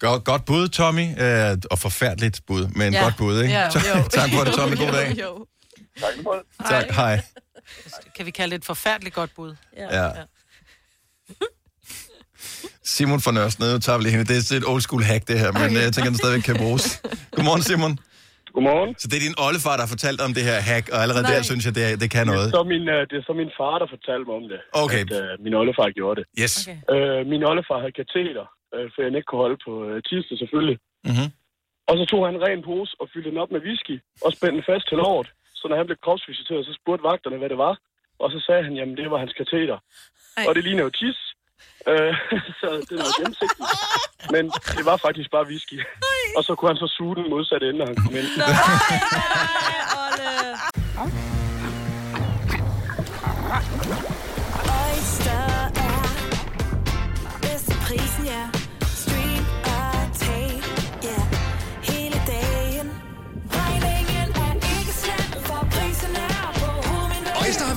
[0.00, 1.06] Godt, godt bud, Tommy.
[1.24, 3.02] Øh, og forfærdeligt bud, men Ja.
[3.02, 3.54] godt bud, ikke?
[3.54, 3.64] Ja,
[3.96, 4.08] jo.
[4.18, 4.76] tak for det, Tommy.
[4.76, 5.08] God dag.
[5.22, 5.46] Jo, jo.
[6.60, 6.68] Tak.
[6.70, 7.20] Tak, hej.
[8.16, 9.54] Kan vi kalde det et forfærdeligt godt bud?
[9.76, 10.10] Ja.
[12.94, 14.26] Simon fra Nørresnede, nu tager vi lige hende.
[14.32, 16.56] Det er et old school hack, det her, men øh, jeg tænker, den stadigvæk kan
[16.64, 16.84] bruges.
[17.36, 17.92] Godmorgen, Simon.
[18.54, 18.90] Godmorgen.
[19.02, 21.34] Så det er din oldefar, der har fortalt om det her hack, og allerede Nej.
[21.34, 22.48] der synes jeg, det, er- det kan noget.
[22.56, 24.60] Så min, øh, det er så min far, der fortalte mig om det.
[24.84, 25.02] Okay.
[25.04, 26.24] At øh, min oldefar gjorde det.
[26.42, 26.54] Yes.
[26.68, 26.76] Okay.
[26.94, 30.78] Øh, min oldefar havde kateter, øh, for han ikke kunne holde på øh, tiste selvfølgelig.
[31.04, 31.28] Mhm.
[31.90, 34.56] Og så tog han en ren pose og fyldte den op med whisky og spændte
[34.56, 35.28] den fast til låret.
[35.54, 37.74] Så når han blev kropsvisiteret, så spurgte vagterne, hvad det var.
[38.18, 39.78] Og så sagde han, jamen det var hans kateter.
[40.36, 40.44] Ej.
[40.48, 41.18] Og det ligner jo tis.
[41.90, 42.14] Øh,
[42.60, 43.68] så det var gennemsigtigt.
[44.34, 44.44] Men
[44.76, 45.78] det var faktisk bare whisky.
[46.36, 48.28] Og så kunne han så suge den modsatte ende, når han kom ind.
[54.82, 55.42] Oyster
[55.86, 58.59] er bedst til prisen, ja.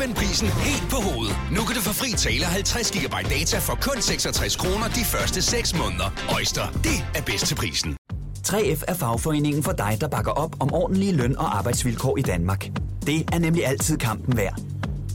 [0.03, 1.35] Vendt prisen helt på hovedet.
[1.51, 5.41] Nu kan du få fri tale 50 GB data for kun 66 kroner de første
[5.41, 6.09] 6 måneder.
[6.35, 7.97] Øjster, det er bedst til prisen.
[8.47, 12.69] 3F er fagforeningen for dig, der bakker op om ordentlige løn- og arbejdsvilkår i Danmark.
[13.05, 14.59] Det er nemlig altid kampen værd.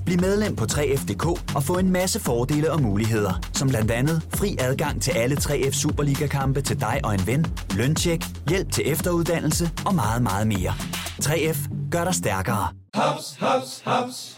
[0.05, 4.57] Bliv medlem på 3F.dk og få en masse fordele og muligheder, som blandt andet fri
[4.61, 7.47] adgang til alle 3F Superliga-kampe til dig og en ven,
[7.77, 10.75] løntjek, hjælp til efteruddannelse og meget, meget mere.
[11.25, 12.69] 3F gør dig stærkere.
[12.95, 14.38] Haps, haps, haps.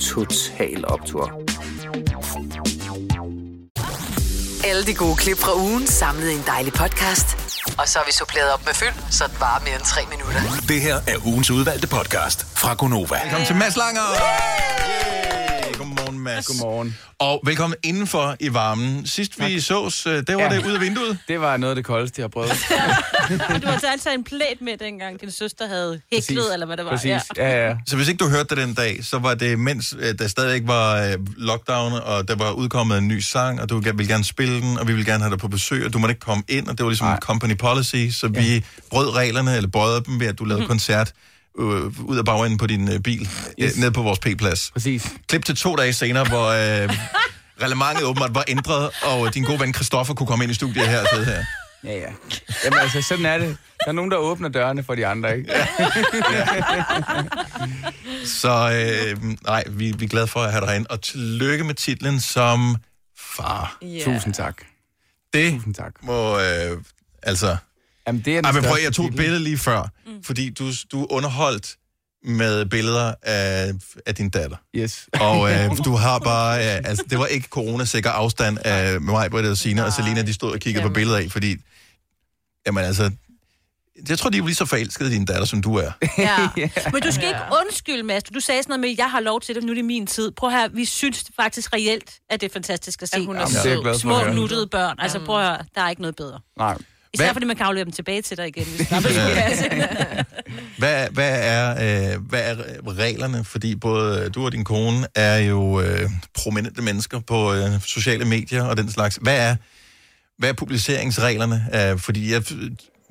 [0.00, 1.32] Total Optor.
[4.64, 7.26] Alle de gode klip fra ugen samlet i en dejlig podcast.
[7.78, 10.40] Og så har vi suppleret op med fyld, så det varer mere end tre minutter.
[10.68, 13.20] Det her er ugens udvalgte podcast fra Gonova.
[13.22, 14.02] Velkommen til Mads Langer.
[14.02, 15.93] Yay!
[16.24, 16.46] Mads.
[16.46, 16.96] Godmorgen.
[17.18, 19.06] Og velkommen indenfor i varmen.
[19.06, 20.48] Sidst vi sås, øh, det var ja.
[20.48, 21.18] det ud af vinduet.
[21.28, 22.50] Det var noget af det koldeste, jeg har prøvet.
[23.62, 26.52] Du har altså en plæt med, dengang din søster havde hæklet, Præcis.
[26.52, 26.90] eller hvad det var.
[26.90, 27.06] Præcis.
[27.06, 27.20] Ja.
[27.36, 27.76] Ja, ja.
[27.86, 30.62] Så hvis ikke du hørte det den dag, så var det mens øh, der stadigvæk
[30.68, 34.60] var øh, lockdown, og der var udkommet en ny sang, og du ville gerne spille
[34.60, 36.68] den, og vi ville gerne have dig på besøg, og du måtte ikke komme ind,
[36.68, 40.26] og det var ligesom en company policy, så vi brød reglerne, eller brød dem ved,
[40.26, 41.12] at du lavede koncert
[41.58, 43.28] øh, ud af bagenden på din øh, bil,
[43.60, 43.76] yes.
[43.76, 44.70] ned på vores P-plads.
[44.72, 45.12] Præcis.
[45.28, 46.96] Klip til to dage senere, hvor øh,
[47.62, 51.00] reglementet åbenbart var ændret, og din gode ven Christoffer kunne komme ind i studiet her
[51.00, 51.44] og sidde her.
[51.84, 52.12] Ja, ja.
[52.64, 53.56] Jamen altså, sådan er det.
[53.84, 55.52] Der er nogen, der åbner dørene for de andre, ikke?
[58.40, 60.86] Så øh, nej, vi, vi er glade for at have dig herinde.
[60.90, 62.76] Og tillykke med titlen som
[63.18, 63.78] far.
[63.84, 64.04] Yeah.
[64.04, 64.62] Tusind tak.
[65.32, 65.92] Det Tusind tak.
[66.02, 66.82] må, øh,
[67.22, 67.56] altså...
[68.06, 70.22] Jamen, det er Ej, men prøv, jeg tog et billede lige før, mm.
[70.22, 71.76] fordi du, du er underholdt
[72.24, 73.72] med billeder af,
[74.06, 74.56] af din datter.
[74.76, 75.08] Yes.
[75.20, 79.50] Og øh, du har bare, øh, altså det var ikke coronasikker afstand af mig, Britta
[79.50, 81.56] og Signe og Selina, de stod og kiggede på billeder af, fordi,
[82.66, 83.10] jamen altså,
[84.08, 85.90] jeg tror, de er lige så forelskede i din datter, som du er.
[86.18, 86.48] Ja.
[86.92, 88.22] Men du skal ikke undskylde, Mads.
[88.22, 90.30] Du sagde sådan noget med, jeg har lov til det, nu er det min tid.
[90.30, 93.26] Prøv her, vi synes faktisk reelt, at det er fantastisk at se.
[93.26, 94.96] hun er Jamen, det er at Små nuttede børn.
[94.98, 96.40] Altså prøv at høre, der er ikke noget bedre.
[96.58, 96.78] Nej.
[97.14, 98.64] Især Hvad- fordi man kan aflevere dem tilbage til dig igen.
[98.64, 99.64] Hvis det passe.
[100.78, 102.56] Hvad, hvad, er, øh, hvad er
[102.98, 103.44] reglerne?
[103.44, 108.62] Fordi både du og din kone er jo øh, prominente mennesker på øh, sociale medier
[108.62, 109.18] og den slags.
[109.22, 109.56] Hvad er,
[110.38, 111.66] hvad er publiceringsreglerne?
[111.74, 112.42] Øh, fordi jeg,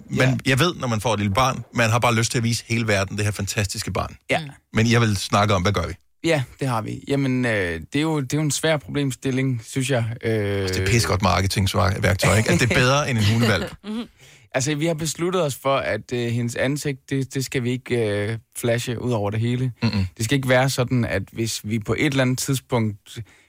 [0.09, 0.49] man, ja.
[0.49, 2.63] jeg ved, når man får et lille barn, man har bare lyst til at vise
[2.67, 4.15] hele verden det her fantastiske barn.
[4.29, 4.41] Ja.
[4.73, 5.93] Men jeg vil snakke om, hvad gør vi?
[6.23, 7.03] Ja, det har vi.
[7.07, 10.05] Jamen, øh, det, er jo, det er jo en svær problemstilling, synes jeg.
[10.23, 12.49] Øh, Det er pis godt marketingsværktøj, ikke?
[12.49, 13.71] Altså, det er bedre end en hundevalg.
[14.55, 17.95] Altså, vi har besluttet os for, at øh, hendes ansigt, det, det skal vi ikke
[18.31, 19.71] øh, flashe ud over det hele.
[19.83, 20.05] Mm-mm.
[20.17, 22.97] Det skal ikke være sådan, at hvis vi på et eller andet tidspunkt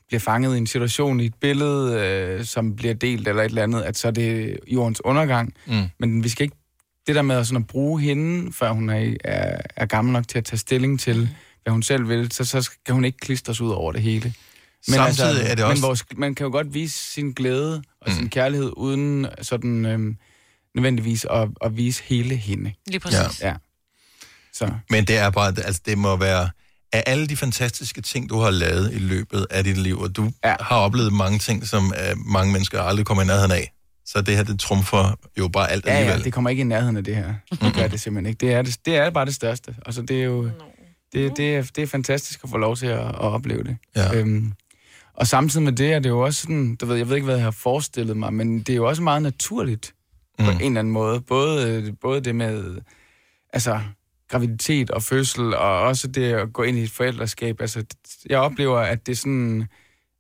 [0.08, 3.62] bliver fanget i en situation i et billede, øh, som bliver delt eller et eller
[3.62, 5.54] andet, at så er det jordens undergang.
[5.66, 5.82] Mm.
[5.98, 6.56] Men vi skal ikke...
[7.06, 10.28] Det der med at, sådan at bruge hende, før hun er, er, er gammel nok
[10.28, 11.28] til at tage stilling til,
[11.64, 14.34] hvad hun selv vil, så, så skal hun ikke klistres ud over det hele.
[14.88, 18.28] Samtidig er det også- Men vores, man kan jo godt vise sin glæde og sin
[18.28, 20.16] kærlighed, uden sådan øhm,
[20.74, 22.72] nødvendigvis at, at vise hele hende.
[22.86, 23.40] Lige præcis.
[23.42, 23.54] Ja.
[24.52, 24.70] Så.
[24.90, 26.48] Men det er bare, altså det må være,
[26.92, 30.32] af alle de fantastiske ting, du har lavet i løbet af dit liv, og du
[30.44, 30.54] ja.
[30.60, 33.72] har oplevet mange ting, som uh, mange mennesker aldrig kommer i nærheden af.
[34.06, 36.18] Så det her, det trumfer jo bare alt Ja, alligevel.
[36.18, 37.34] ja, det kommer ikke i nærheden af det her.
[37.50, 38.46] Det gør det simpelthen ikke.
[38.46, 39.74] Det er, det, det er bare det største.
[39.86, 40.50] Altså, det er jo...
[41.14, 43.76] Det, det, er, det er fantastisk at få lov til at, at opleve det.
[43.96, 44.14] Ja.
[44.18, 44.52] Øhm,
[45.14, 47.34] og samtidig med det er det jo også sådan, du ved, jeg ved ikke, hvad
[47.34, 49.94] jeg har forestillet mig, men det er jo også meget naturligt
[50.38, 50.44] mm.
[50.44, 51.20] på en eller anden måde.
[51.20, 52.80] Både, både det med,
[53.52, 53.80] altså,
[54.30, 57.60] graviditet og fødsel, og også det at gå ind i et forældreskab.
[57.60, 57.84] Altså,
[58.30, 59.64] jeg oplever, at det er sådan,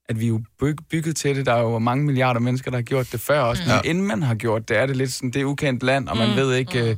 [0.08, 1.46] at vi er jo byg, bygget til det.
[1.46, 3.62] Der er jo mange milliarder mennesker, der har gjort det før også.
[3.66, 3.70] Mm.
[3.70, 6.16] Men inden man har gjort det, er det lidt sådan, det er ukendt land, og
[6.16, 6.96] man Mm, ved ikke, øh,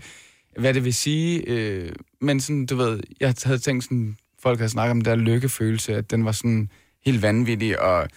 [0.59, 1.43] hvad det vil sige.
[1.47, 1.93] Øh,
[2.27, 5.95] men sådan, du ved, jeg havde tænkt sådan, folk havde snakket om den der lykkefølelse,
[5.95, 6.71] at den var sådan
[7.07, 8.09] helt vanvittig, og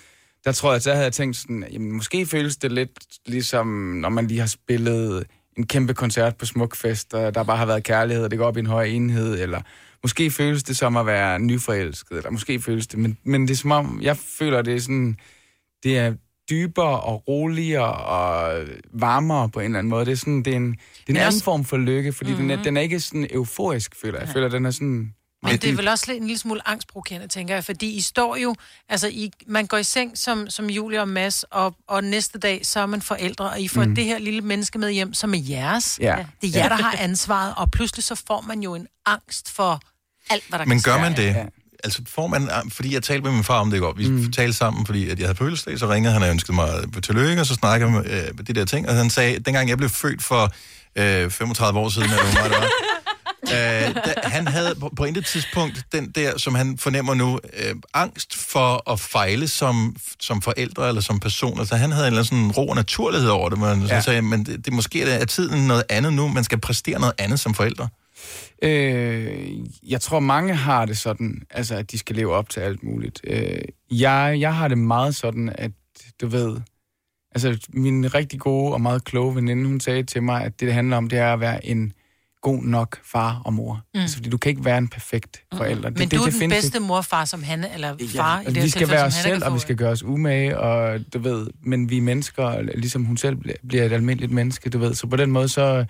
[0.46, 3.68] der tror jeg, så havde jeg tænkt sådan, jamen, måske føles det lidt ligesom,
[4.02, 7.84] når man lige har spillet en kæmpe koncert på Smukfest, og der bare har været
[7.84, 9.62] kærlighed, og det går op i en høj enhed, eller
[10.04, 13.58] måske føles det som at være nyforelsket, eller måske føles det, men, men det er
[13.58, 15.18] som om, jeg føler, det er sådan,
[15.84, 16.14] det er
[16.50, 20.06] dybere og roligere og varmere på en eller anden måde.
[20.06, 22.30] Det er sådan, det er en, det er en anden også- form for lykke, fordi
[22.30, 22.44] mm-hmm.
[22.44, 22.64] den, er, Mhm.
[22.64, 24.26] den er ikke sådan euforisk, føler jeg.
[24.28, 25.14] Jeg føler, den er sådan...
[25.44, 28.36] Men det er vel også lidt en lille smule angstprovokerende, tænker jeg, fordi I står
[28.36, 28.56] jo,
[28.90, 32.66] altså I, man går i seng som, som Julia og Mads, og, og næste dag,
[32.66, 33.96] så er man forældre, og I får Mm.
[33.96, 36.00] det her lille menneske med hjem, som er jeres.
[36.02, 36.26] Ja.
[36.42, 36.70] Det er jer, Ja.
[36.70, 39.82] der har ansvaret, og pludselig så får man jo en angst for
[40.30, 41.50] alt, hvad der Men kan gør man det?
[41.84, 44.32] Altså får man, fordi jeg talte med min far om det i går, vi mm.
[44.32, 46.70] talte sammen, fordi at jeg havde fødselsdag, så ringede han og ønskede mig
[47.04, 49.90] tillykke, og så snakkede vi øh, de der ting, og han sagde, dengang jeg blev
[49.90, 50.54] født for
[50.96, 52.70] øh, 35 år siden, eller hvor meget det var,
[53.88, 57.76] øh, da, han havde på, på intet tidspunkt den der, som han fornemmer nu, øh,
[57.94, 61.60] angst for at fejle som, som forældre eller som person.
[61.60, 63.82] Altså han havde en eller anden sådan ro og naturlighed over det, men.
[63.82, 64.02] Ja.
[64.02, 67.14] så sagde, men det, det måske er tiden noget andet nu, man skal præstere noget
[67.18, 67.88] andet som forældre.
[68.64, 69.50] Øh,
[69.90, 73.22] jeg tror, mange har det sådan, altså, at de skal leve op til alt muligt.
[73.24, 75.72] Øh, jeg, jeg har det meget sådan, at
[76.22, 76.58] du ved...
[77.32, 80.74] Altså, min rigtig gode og meget kloge veninde, hun sagde til mig, at det, det
[80.74, 81.94] handler om, det er at være en
[82.42, 83.82] god nok far og mor.
[83.94, 84.00] Mm.
[84.00, 85.90] Altså, fordi du kan ikke være en perfekt forælder.
[85.90, 88.70] Men du er den bedste morfar, som han eller far, i det Ja, her vi
[88.70, 91.98] skal være os selv, og vi skal gøre os umage, og du ved, men vi
[91.98, 94.94] er mennesker, ligesom hun selv bliver et almindeligt menneske, du ved.
[94.94, 95.86] Så på den måde, så,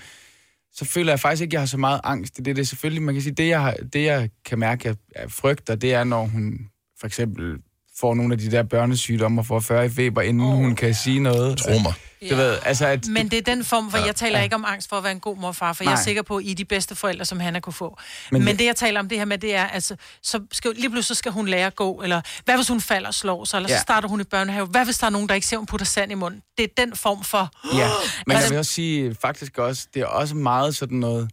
[0.73, 2.55] så føler jeg faktisk ikke, at jeg har så meget angst Det det.
[2.55, 5.75] Det er selvfølgelig, man kan sige, det jeg, har, det jeg kan mærke, jeg frygter,
[5.75, 7.57] det er, når hun for eksempel
[7.99, 10.93] får nogle af de der børnesygdomme og får 40 i feber, inden oh, hun kan
[10.93, 11.57] sige noget.
[11.57, 11.93] Tro mig.
[12.29, 13.07] Du ved, altså at...
[13.07, 14.05] Men det er den form, for Ja.
[14.05, 14.43] jeg taler Ja.
[14.43, 16.03] ikke om angst for at være en god morfar, for jeg er Nej.
[16.03, 17.97] sikker på, at I er de bedste forældre, som han kunne få.
[18.31, 20.89] Men Men, det- jeg taler om det her med, det er, altså, så skal, lige
[20.89, 23.57] pludselig så skal hun lære at gå, eller hvad hvis hun falder og slår sig,
[23.57, 23.73] eller ja.
[23.73, 23.77] Ja.
[23.79, 24.65] så starter hun i børnehave.
[24.65, 26.41] Hvad hvis der er nogen, der ikke ser, hun putter sand i munden?
[26.57, 27.51] Det er den form for...
[27.73, 27.81] Ja, men
[28.27, 31.29] jeg Altså- vil også sige faktisk også, det er også meget sådan noget,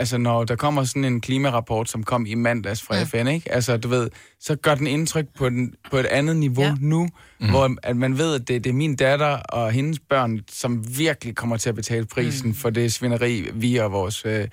[0.00, 3.04] Altså, når der kommer sådan en klimarapport, som kom i mandags fra Ja.
[3.04, 3.52] FN, ikke?
[3.52, 4.10] Altså, du ved,
[4.40, 6.74] så gør den indtryk på, den, på et andet niveau ja.
[6.80, 7.08] nu,
[7.40, 7.50] mm.
[7.50, 11.34] hvor at man ved, at det, det er min datter og hendes børn, som virkelig
[11.34, 12.54] kommer til at betale prisen mm.
[12.54, 14.48] for det svineri, vi og vores øh,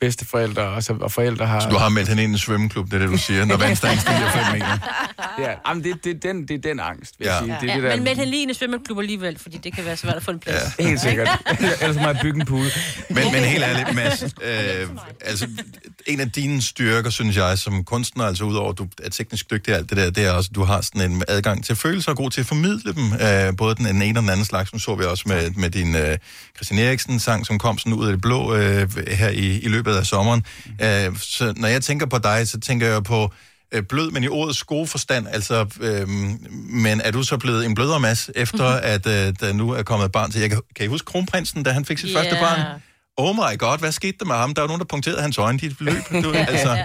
[0.00, 1.60] bedsteforældre og, så, og forældre har...
[1.60, 3.56] Så du har meldt hende ind i en svømmeklub, det er det, du siger, når
[3.66, 4.78] vandstanden stiger 5 meter.
[5.38, 7.32] Ja, jamen, det, det, er den, det er den angst, vil Ja.
[7.34, 7.56] jeg sige.
[7.60, 7.96] Det Ja, det der...
[7.96, 10.30] men med hende lige i en svømmeklub alligevel, fordi det kan være svært at få
[10.30, 10.74] en plads.
[10.78, 10.84] Ja.
[10.84, 11.28] Helt sikkert.
[11.82, 12.64] Ellers må jeg bygge en pool.
[13.10, 14.88] Men, men helt ærligt, Mads, øh,
[15.20, 15.48] altså,
[16.06, 19.74] en af dine styrker, synes jeg, som kunstner, altså udover at du er teknisk dygtig
[19.74, 22.10] og alt det der, det er også, at du har sådan en adgang til følelser
[22.10, 24.72] og god til at formidle dem, øh, både den ene og den anden slags.
[24.72, 26.18] Nu så vi også med, med din øh,
[26.56, 30.06] Christian Eriksen-sang, som kom sådan ud af det blå øh, her i, i løbet af
[30.06, 30.44] sommeren.
[30.82, 33.32] Øh, så når jeg tænker på dig, så tænker jeg på
[33.72, 35.26] øh, blød, men i ordets gode forstand.
[35.28, 36.08] Altså, øh,
[36.70, 40.06] men er du så blevet en blødere Mads, efter at øh, der nu er kommet
[40.06, 40.40] et barn til?
[40.40, 42.18] Jeg kan, kan I huske kronprinsen, da han fik sit Ja.
[42.18, 42.80] første barn?
[43.16, 44.54] Oh my god, hvad skete der med ham?
[44.54, 46.22] Der var nogen, der punkterede hans øjne, de løb.
[46.22, 46.84] Du, altså,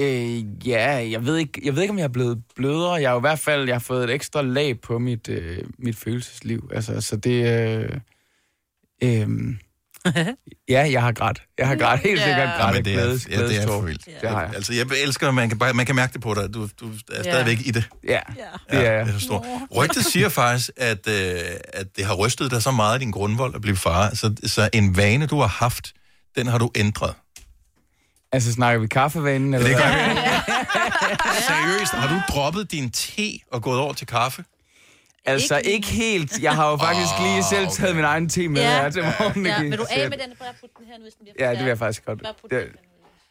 [0.00, 2.92] Øh, ja, jeg ved, ikke, jeg ved ikke, om jeg er blevet blødere.
[2.94, 5.58] Jeg har jo i hvert fald jeg har fået et ekstra lag på mit, øh,
[5.78, 6.70] mit følelsesliv.
[6.74, 7.46] Altså, så det...
[7.48, 7.90] Øh,
[9.02, 9.28] øh,
[10.68, 11.42] ja, jeg har grædt.
[11.58, 13.66] Jeg har grædt helt sikkert Ja, grædt men af det er, glædes, ja, det er
[13.66, 14.04] for vildt.
[14.20, 14.54] Det har jeg.
[14.54, 16.54] Altså, jeg elsker, at man kan, bare, man kan mærke det på dig.
[16.54, 17.84] Du, du er stadigvæk i det.
[18.04, 18.18] Ja, Ja,
[18.70, 19.06] det er jeg.
[19.06, 19.66] det er.
[19.76, 21.40] Rygtet siger faktisk, at, øh,
[21.72, 24.14] at det har rystet dig så meget i din grundvold at blive far.
[24.14, 25.92] Så, så en vane, du har haft,
[26.36, 27.14] den har du ændret.
[28.32, 29.54] Altså, snakker vi kaffevanen?
[29.54, 30.20] Eller Det gør vi.
[31.48, 34.44] Seriøst, har du droppet din te og gået over til kaffe?
[35.32, 36.42] Altså, ikke helt.
[36.42, 38.82] Jeg har jo faktisk Åh, lige selv taget min egen te med Ja.
[38.82, 39.46] her til morgen.
[39.46, 39.70] Ja, ikke?
[39.70, 40.30] vil du af med den?
[40.38, 42.22] Bare putte den her nu, hvis den bliver Ja, det vil jeg faktisk godt.
[42.22, 42.68] Bare putte Det,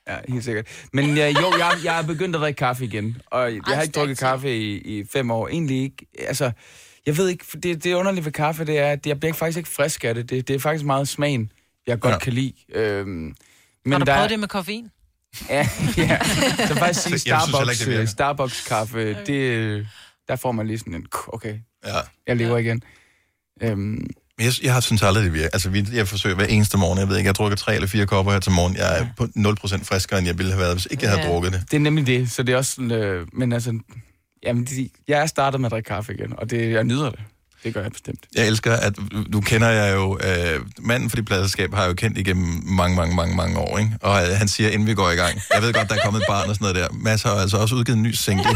[0.08, 0.68] ja, helt sikkert.
[0.94, 3.22] Men ja, jo, jeg, jeg er begyndt at drikke kaffe igen.
[3.26, 5.48] Og jeg har ikke drukket kaffe i, i fem år.
[5.48, 6.06] Egentlig ikke.
[6.20, 6.52] Altså,
[7.06, 9.70] jeg ved ikke, det, det underlige ved kaffe, det er, at jeg bliver faktisk ikke
[9.70, 10.30] frisk af det.
[10.30, 11.52] Det, det er faktisk meget smagen,
[11.88, 12.20] jeg godt ja.
[12.20, 12.54] kan lide.
[12.74, 13.36] Øhm, men
[13.92, 14.90] Har du der, prøvet det med koffein?
[15.50, 16.20] Ja, ja.
[16.68, 19.88] Så faktisk sige Starbucks, ikke, øh, Starbucks kaffe, det,
[20.28, 22.00] der får man lige sådan en, okay, Ja.
[22.28, 22.82] jeg lever igen.
[23.62, 24.08] Øhm,
[24.40, 25.50] Jeg, jeg har synes aldrig, det virker.
[25.54, 27.00] Altså, vi- jeg forsøger hver eneste morgen.
[27.00, 28.76] Jeg ved ikke, jeg drukker tre eller fire kopper her til morgen.
[28.76, 31.32] Jeg er på 0% friskere, end jeg ville have været, hvis ikke jeg havde Ja.
[31.32, 31.62] drukket det.
[31.72, 33.80] Det er nemlig det, så det er også sådan, øh, men altså,
[34.44, 37.20] jamen, det, jeg er startet med at drikke kaffe igen, og det, jeg nyder det.
[37.64, 38.20] Det gør jeg bestemt.
[38.36, 38.94] Jeg elsker, at
[39.34, 42.96] du kender jeg jo, øh, manden for dit pladselskab har jeg jo kendt igennem mange,
[42.96, 43.92] mange, mange, mange år, ikke?
[44.02, 46.22] Og øh, han siger, inden vi går i gang, jeg ved godt, der er kommet
[46.22, 46.98] et barn og sådan noget der.
[46.98, 48.46] Mads har altså også udgivet en ny single.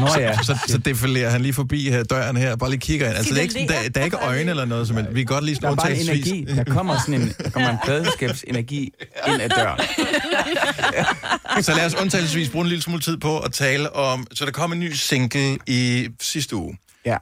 [0.00, 0.42] Nå ja.
[0.42, 3.16] Så, så, defilerer han lige forbi her, døren her, bare lige kigger ind.
[3.16, 5.14] Altså, det er ikke, sådan, der, der er ikke øjne eller noget, som helst.
[5.14, 6.44] vi kan godt lige Der er sådan bare en energi.
[6.56, 8.92] Der kommer sådan en, der kommer en pladeskabsenergi
[9.28, 9.80] ind ad døren.
[11.64, 14.26] Så lad os undtagelsesvis bruge en lille smule tid på at tale om...
[14.34, 17.16] Så der kom en ny single i sidste uge, ja.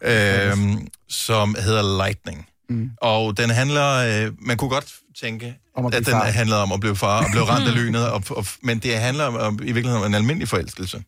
[0.50, 2.46] øhm, som hedder Lightning.
[2.70, 2.90] Mm.
[3.00, 3.94] Og den handler...
[4.26, 6.24] Øh, man kunne godt tænke, Om at den far.
[6.24, 8.08] handler om at blive far og blive ramt af lynet.
[8.08, 11.02] Og, og, men det handler om, om, i virkeligheden om en almindelig forelskelse.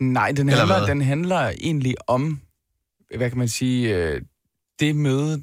[0.00, 2.40] Nej, den handler, den handler egentlig om,
[3.16, 4.22] hvad kan man sige, øh,
[4.80, 5.42] det møde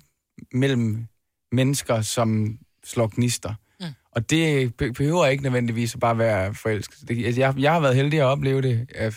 [0.53, 1.05] mellem
[1.51, 3.53] mennesker, som slår gnister.
[3.79, 3.85] Mm.
[4.11, 7.07] Og det be- behøver ikke nødvendigvis at bare være forelsket.
[7.07, 9.13] Det, altså, jeg, jeg har været heldig at opleve det øh,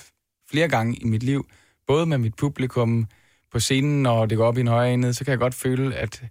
[0.50, 1.46] flere gange i mit liv,
[1.87, 3.07] både med mit publikum
[3.53, 5.94] på scenen, når det går op i en højere enhed, så kan jeg godt føle,
[5.94, 6.22] at,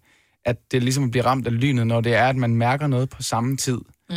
[0.45, 3.23] at det ligesom bliver ramt af lynet, når det er, at man mærker noget på
[3.23, 3.79] samme tid.
[4.09, 4.15] Mm.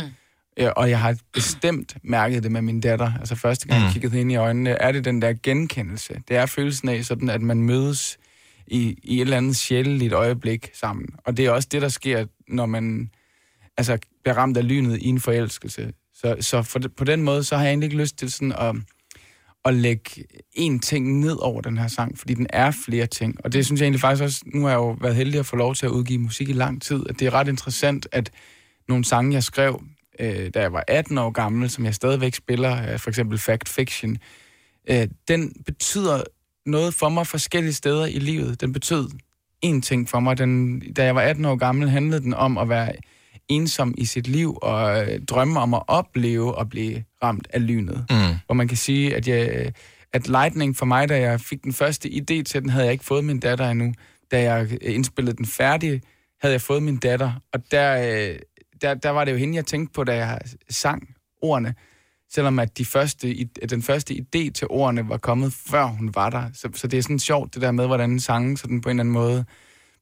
[0.57, 3.11] Ja, og jeg har bestemt mærket det med min datter.
[3.19, 3.93] Altså første gang, jeg Mm.
[3.93, 6.21] kiggede hende i øjnene, er det den der genkendelse.
[6.27, 8.17] Det er følelsen af sådan, at man mødes
[8.67, 11.07] i, i et eller andet sjældent øjeblik sammen.
[11.25, 13.09] Og det er også det, der sker, når man
[13.77, 15.93] altså, bliver ramt af lynet i en forelskelse.
[16.13, 18.75] Så, så for, på den måde, så har jeg egentlig ikke lyst til sådan at,
[19.65, 20.23] at lægge
[20.59, 23.45] én ting ned over den her sang, fordi den er flere ting.
[23.45, 25.55] Og det synes jeg egentlig faktisk også, nu har jeg jo været heldig at få
[25.55, 28.31] lov til at udgive musik i lang tid, at det er ret interessant, at
[28.89, 29.83] nogle sange, jeg skrev,
[30.19, 33.69] øh, da jeg var 18 år gammel, som jeg stadigvæk spiller, øh, for eksempel Fact
[33.69, 34.17] Fiction,
[34.89, 36.23] øh, den betyder
[36.65, 38.61] noget for mig forskellige steder i livet.
[38.61, 39.09] Den betød
[39.65, 40.37] én ting for mig.
[40.37, 42.93] Den, da jeg var 18 år gammel, handlede den om at være
[43.49, 48.05] ensom i sit liv og øh, drømme om at opleve at blive ramt af lynet.
[48.09, 48.15] Mm.
[48.45, 49.71] Hvor man kan sige, at, jeg,
[50.13, 53.05] at Lightning for mig, da jeg fik den første idé til den, havde jeg ikke
[53.05, 53.93] fået min datter endnu.
[54.31, 56.01] Da jeg øh, indspillede den færdig,
[56.41, 57.31] havde jeg fået min datter.
[57.53, 58.35] Og der, øh,
[58.83, 61.03] der, der var det jo hende, jeg tænkte på, da jeg sang
[61.41, 61.75] ordene.
[62.33, 66.43] Selvom at de første, den første idé til ordene var kommet, før hun var der.
[66.53, 69.01] Så, så det er sådan sjovt, det der med, hvordan sangen sådan på en eller
[69.01, 69.45] anden måde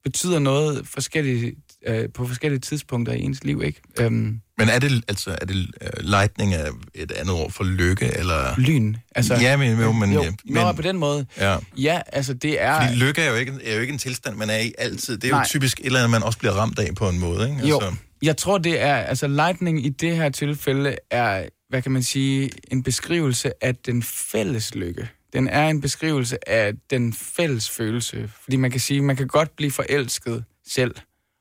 [0.04, 1.54] betyder noget forskellige,
[1.86, 3.80] øh, på forskellige tidspunkter i ens liv, ikke?
[4.00, 8.10] Øhm, Men er det, altså, er det uh, lightning er et andet ord for lykke,
[8.18, 8.54] eller...
[8.58, 9.34] Lyn, altså...
[9.34, 11.26] Ja, men, jo, men, jo, ja, Nå, men på den måde.
[11.38, 11.56] Ja.
[11.76, 12.80] Ja, altså det er...
[12.80, 15.16] Fordi lykke er jo, ikke, er jo ikke en tilstand, man er i altid.
[15.16, 15.46] Det er jo Nej.
[15.46, 17.66] typisk et eller andet, man også bliver ramt af på en måde, ikke?
[17.66, 21.92] Jo, Altså, Jeg tror, det er, altså lightning i det her tilfælde er, hvad kan
[21.92, 25.08] man sige, en beskrivelse af den fælles lykke.
[25.32, 28.30] Den er en beskrivelse af den fælles følelse.
[28.42, 30.94] Fordi man kan sige, man kan godt blive forelsket selv,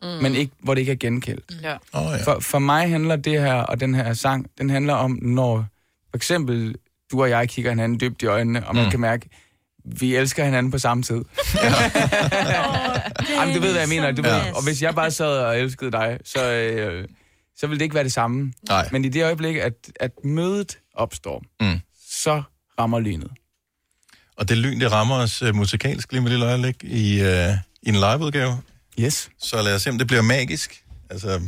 [0.04, 0.08] Mm.
[0.08, 0.13] mm.
[0.24, 1.54] men ikke, hvor det ikke er gengældt.
[1.62, 1.78] Ja.
[1.94, 2.24] Oh, ja.
[2.24, 5.65] For, for mig handler det her, og den her sang, den handler om, når
[6.10, 6.76] for eksempel
[7.12, 8.88] du og jeg kigger hinanden dybt i øjnene, og man Mm.
[8.88, 8.91] mm.
[8.91, 9.30] kan mærke,
[9.86, 11.15] vi elsker hinanden på samme tid.
[13.30, 14.12] Jamen, du ved, hvad jeg mener.
[14.12, 14.52] Du ved, Ja.
[14.56, 17.08] og hvis jeg bare sad og elskede dig, så, øh,
[17.58, 18.54] så ville det ikke være det samme.
[18.70, 18.89] Nej.
[18.91, 21.80] Men i det øjeblik, at, at mødet opstår, Mm.
[22.12, 22.44] så
[22.80, 23.32] rammer lynet.
[24.38, 27.54] Og det lyn, det rammer os uh, musikalsk lige med et lille øjeblik i, uh,
[27.82, 28.58] i en liveudgave.
[29.00, 29.30] Yes.
[29.39, 30.84] Så lad os se, om det bliver magisk.
[31.10, 31.41] Altså,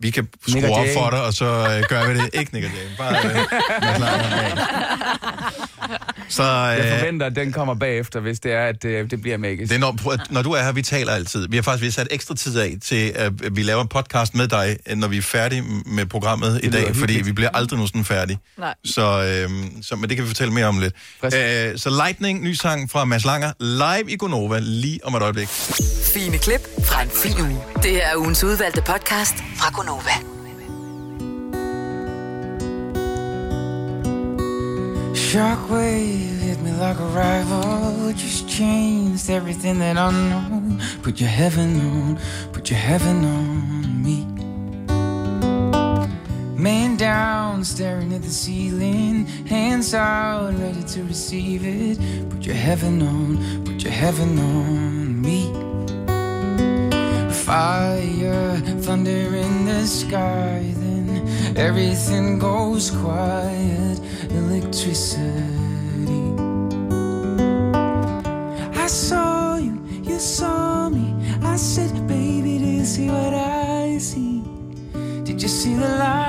[0.00, 2.30] vi kan Nick skrue og op for dig, og så uh, gør vi det.
[2.32, 3.44] Ikke Nick Jay, bare Langer.
[6.28, 9.36] Så, Jeg øh, forventer, at den kommer bagefter, hvis det er, at det, det bliver
[9.36, 9.68] magisk.
[9.68, 11.48] Det er når, når du er her, vi taler altid.
[11.48, 14.34] Vi har faktisk vi har sat ekstra tid af til, at vi laver en podcast
[14.34, 18.04] med dig, når vi er færdige med programmet i dag, fordi vi bliver aldrig nogensinde
[18.04, 18.38] færdige.
[18.58, 18.74] Nej.
[18.84, 20.94] Så, øhm, så men det kan vi fortælle mere om lidt.
[21.24, 25.48] Øh, så Lightning, ny sang fra Mads Langer, live i Gonova, lige om et øjeblik.
[26.14, 27.60] Fine klip fra en fin uge.
[27.82, 29.83] Det er ugens udvalgte podcast fra Gonova.
[35.34, 38.12] Shockwave hit me like a rival.
[38.12, 40.78] Just changed everything that I know.
[41.02, 42.18] Put your heaven on,
[42.52, 44.24] put your heaven on me.
[46.56, 49.26] Man down, staring at the ceiling.
[49.46, 52.30] Hands out, ready to receive it.
[52.30, 55.83] Put your heaven on, put your heaven on me.
[57.44, 64.00] Fire, thunder in the sky, then everything goes quiet.
[64.30, 65.20] Electricity.
[68.74, 71.14] I saw you, you saw me.
[71.42, 74.42] I said, baby, do you see what I see?
[75.24, 76.23] Did you see the lightning?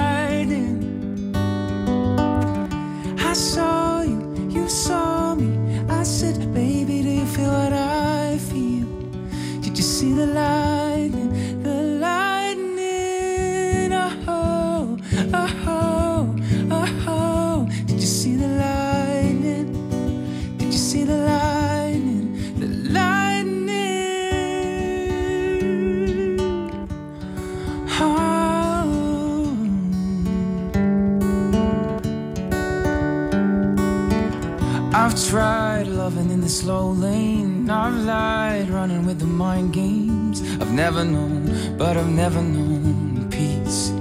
[42.26, 43.94] Never known peace.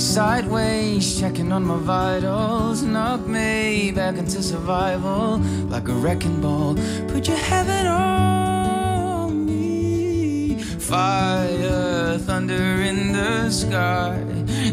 [0.00, 2.84] Sideways, checking on my vitals.
[2.84, 5.38] Knock me back into survival
[5.74, 6.76] like a wrecking ball.
[7.08, 10.56] Put your heaven on me.
[10.62, 14.22] Fire, thunder in the sky.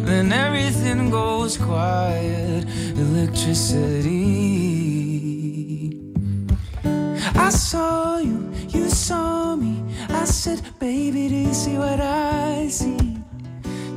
[0.10, 2.68] Then everything goes quiet.
[2.96, 4.44] Electricity.
[7.36, 9.84] I saw you, you saw me.
[10.10, 13.18] I said, baby, do you see what I see?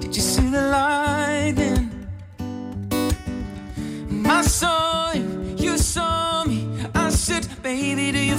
[0.00, 1.90] Did you see the lightning?
[4.24, 6.68] I saw you, you saw me.
[6.94, 8.36] I said, baby, do you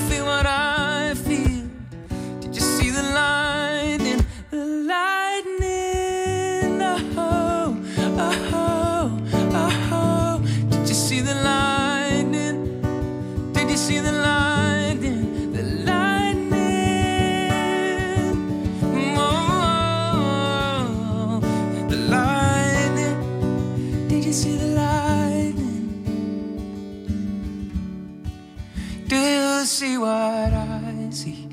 [29.78, 31.48] see what I see?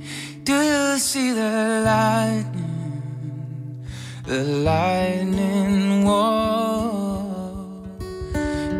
[0.45, 3.85] Do you see the lightning?
[4.25, 7.83] The lightning wall.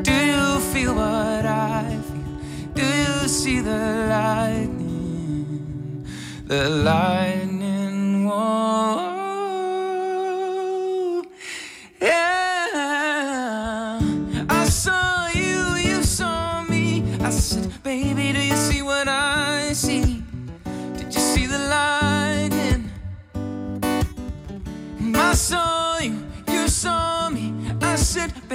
[0.03, 2.39] Do you feel what I feel?
[2.73, 6.07] Do you see the lightning?
[6.47, 7.34] The lightning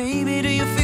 [0.10, 0.79] baby, do you feel